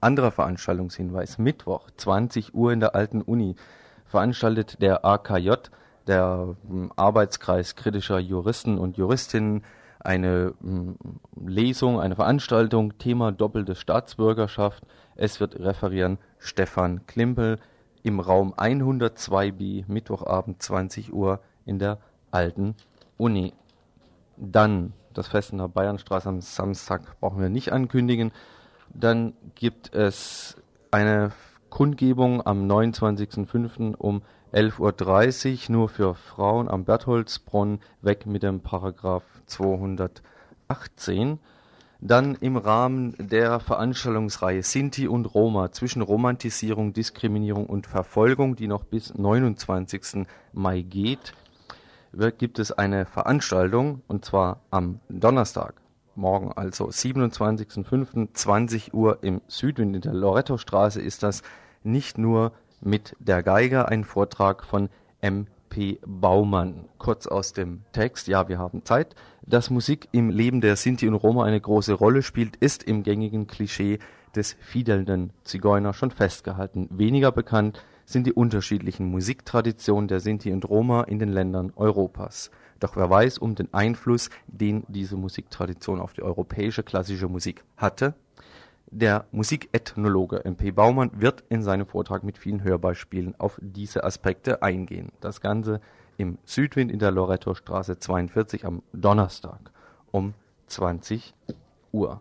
[0.04, 1.38] Anderer Veranstaltungshinweis.
[1.38, 3.56] Mittwoch, 20 Uhr in der Alten Uni,
[4.06, 5.54] veranstaltet der AKJ,
[6.08, 9.64] der ähm, Arbeitskreis kritischer Juristen und Juristinnen,
[10.00, 10.98] eine ähm,
[11.46, 14.84] Lesung, eine Veranstaltung, Thema doppelte Staatsbürgerschaft.
[15.16, 17.58] Es wird referieren Stefan Klimpel
[18.04, 22.00] im Raum 102b, Mittwochabend 20 Uhr in der
[22.32, 22.76] Alten
[23.18, 23.54] Uni.
[24.36, 28.32] Dann das Fest in der Bayernstraße am Samstag brauchen wir nicht ankündigen.
[28.94, 30.56] Dann gibt es
[30.92, 31.32] eine
[31.70, 33.96] Kundgebung am 29.05.
[33.96, 34.22] um
[34.54, 41.40] 11.30 Uhr nur für Frauen am Bertholdsbronn, weg mit dem Paragraph 218.
[42.00, 48.84] Dann im Rahmen der Veranstaltungsreihe Sinti und Roma zwischen Romantisierung, Diskriminierung und Verfolgung, die noch
[48.84, 50.28] bis 29.
[50.52, 51.34] Mai geht,
[52.38, 55.76] gibt es eine Veranstaltung und zwar am Donnerstag,
[56.16, 58.94] morgen also 27.05.
[58.94, 61.42] Uhr im Südwind in der Loretto-Straße ist das
[61.84, 64.90] nicht nur mit der Geiger ein Vortrag von
[65.22, 66.00] M.P.
[66.06, 66.86] Baumann.
[66.98, 69.16] Kurz aus dem Text, ja, wir haben Zeit.
[69.46, 73.48] Dass Musik im Leben der Sinti und Roma eine große Rolle spielt, ist im gängigen
[73.48, 74.00] Klischee
[74.36, 76.88] des fiedelnden Zigeuner schon festgehalten.
[76.92, 82.52] Weniger bekannt sind die unterschiedlichen Musiktraditionen der Sinti und Roma in den Ländern Europas.
[82.84, 88.14] Doch wer weiß um den Einfluss, den diese Musiktradition auf die europäische klassische Musik hatte?
[88.88, 90.72] Der Musikethnologe M.P.
[90.72, 95.14] Baumann wird in seinem Vortrag mit vielen Hörbeispielen auf diese Aspekte eingehen.
[95.22, 95.80] Das Ganze
[96.18, 99.72] im Südwind in der Loretto-Straße 42 am Donnerstag
[100.12, 100.34] um
[100.68, 101.34] 20
[101.94, 102.20] Uhr.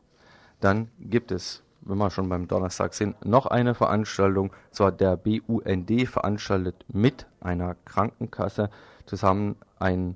[0.61, 6.09] Dann gibt es, wenn wir schon beim Donnerstag sind, noch eine Veranstaltung, zwar der BUND
[6.09, 8.71] veranstaltet mit einer Krankenkasse
[9.07, 10.15] zusammen ein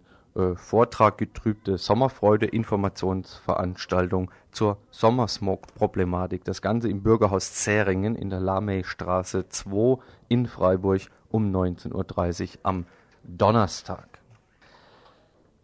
[0.56, 6.44] Vortrag getrübte Sommerfreude Informationsveranstaltung zur Sommersmog-Problematik.
[6.44, 12.86] Das Ganze im Bürgerhaus Zähringen in der Lamey-Straße 2 in Freiburg um 19.30 Uhr am
[13.22, 14.06] Donnerstag.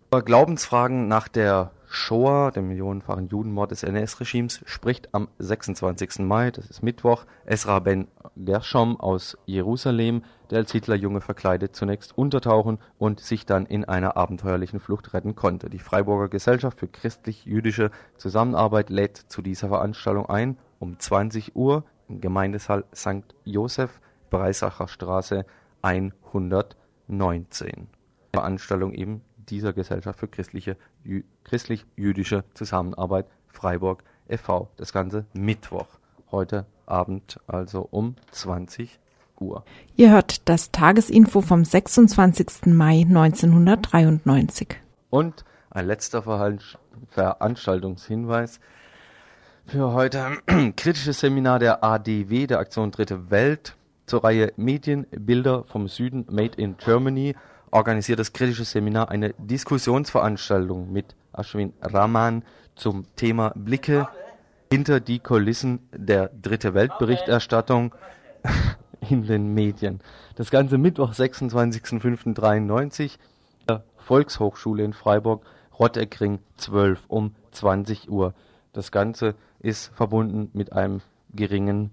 [0.09, 6.21] Über Glaubensfragen nach der Shoah, dem millionenfachen Judenmord des NS-Regimes, spricht am 26.
[6.21, 12.79] Mai, das ist Mittwoch, Esra Ben Gershom aus Jerusalem, der als Hitlerjunge verkleidet zunächst untertauchen
[12.97, 15.69] und sich dann in einer abenteuerlichen Flucht retten konnte.
[15.69, 22.23] Die Freiburger Gesellschaft für christlich-jüdische Zusammenarbeit lädt zu dieser Veranstaltung ein, um 20 Uhr im
[22.23, 23.35] Gemeindesaal St.
[23.45, 25.45] Josef, Breisacher Straße
[25.83, 27.89] 119.
[28.35, 29.21] Veranstaltung eben
[29.53, 34.71] dieser Gesellschaft für christliche, jü, christlich-jüdische Zusammenarbeit Freiburg e.V.
[34.79, 35.89] Das Ganze Mittwoch,
[36.31, 38.99] heute Abend also um 20
[39.39, 39.63] Uhr.
[39.95, 42.65] Ihr hört das Tagesinfo vom 26.
[42.67, 44.69] Mai 1993.
[45.11, 48.59] Und ein letzter Veranstaltungshinweis
[49.67, 50.39] für heute.
[50.77, 53.77] Kritisches Seminar der ADW, der Aktion Dritte Welt,
[54.07, 57.35] zur Reihe Medien, Bilder vom Süden, Made in Germany,
[57.73, 62.45] organisiert das kritische Seminar eine Diskussionsveranstaltung mit Ashwin Raman
[62.77, 64.07] zum Thema Blicke
[64.71, 67.93] hinter die Kulissen der Dritte Weltberichterstattung
[69.11, 70.01] in den Medien.
[70.37, 73.19] Das Ganze Mittwoch, 26.05.93,
[73.69, 75.45] der Volkshochschule in Freiburg,
[75.79, 78.35] Rotteckring 12 um 20 Uhr.
[78.73, 81.01] Das Ganze ist verbunden mit einem
[81.35, 81.91] geringen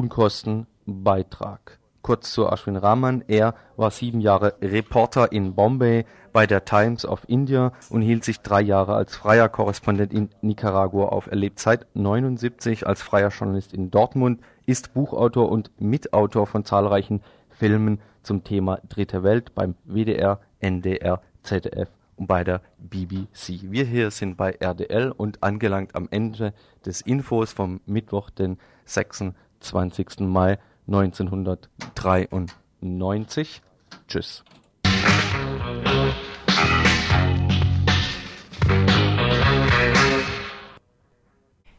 [0.00, 1.79] Unkostenbeitrag.
[2.02, 3.22] Kurz zu Ashwin Raman.
[3.28, 8.40] Er war sieben Jahre Reporter in Bombay bei der Times of India und hielt sich
[8.40, 11.26] drei Jahre als freier Korrespondent in Nicaragua auf.
[11.26, 17.22] Er lebt seit 79 als freier Journalist in Dortmund, ist Buchautor und Mitautor von zahlreichen
[17.50, 23.62] Filmen zum Thema Dritte Welt beim WDR, NDR, ZDF bei der BBC.
[23.70, 26.52] Wir hier sind bei RDL und angelangt am Ende
[26.84, 30.20] des Infos vom Mittwoch, den 26.
[30.20, 30.58] Mai
[30.92, 33.62] 1993.
[34.08, 34.44] Tschüss.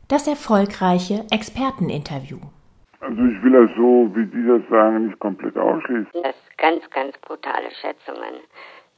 [0.07, 2.39] Das erfolgreiche Experteninterview.
[3.01, 6.12] Also ich will das so, wie die das sagen, nicht komplett ausschließen.
[6.14, 8.36] Das sind ganz, ganz brutale Schätzungen,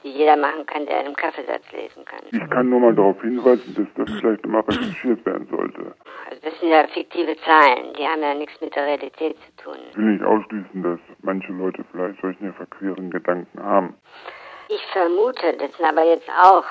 [0.03, 2.19] die jeder machen kann, der einen Kaffeesatz lesen kann.
[2.31, 5.95] Ich kann nur mal darauf hinweisen, dass das vielleicht mal recherchiert werden sollte.
[6.29, 9.77] Also das sind ja fiktive Zahlen, die haben ja nichts mit der Realität zu tun.
[9.91, 13.95] Ich will nicht ausschließen, dass manche Leute vielleicht solche verqueren Gedanken haben.
[14.69, 16.65] Ich vermute, das sind aber jetzt auch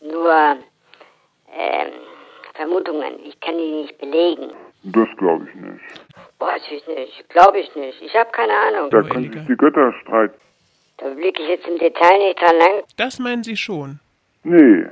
[0.00, 0.56] nur
[1.52, 1.92] ähm,
[2.54, 3.18] Vermutungen.
[3.24, 4.52] Ich kann die nicht belegen.
[4.84, 5.80] Das glaube ich nicht.
[6.38, 8.00] Weiß ich nicht, glaube ich nicht.
[8.00, 8.90] Ich habe keine Ahnung.
[8.90, 10.38] Da können sich die Götter streiten.
[11.00, 12.82] Da blicke ich jetzt im Detail nicht dran lang.
[12.96, 14.00] Das meinen Sie schon.
[14.42, 14.86] Nee,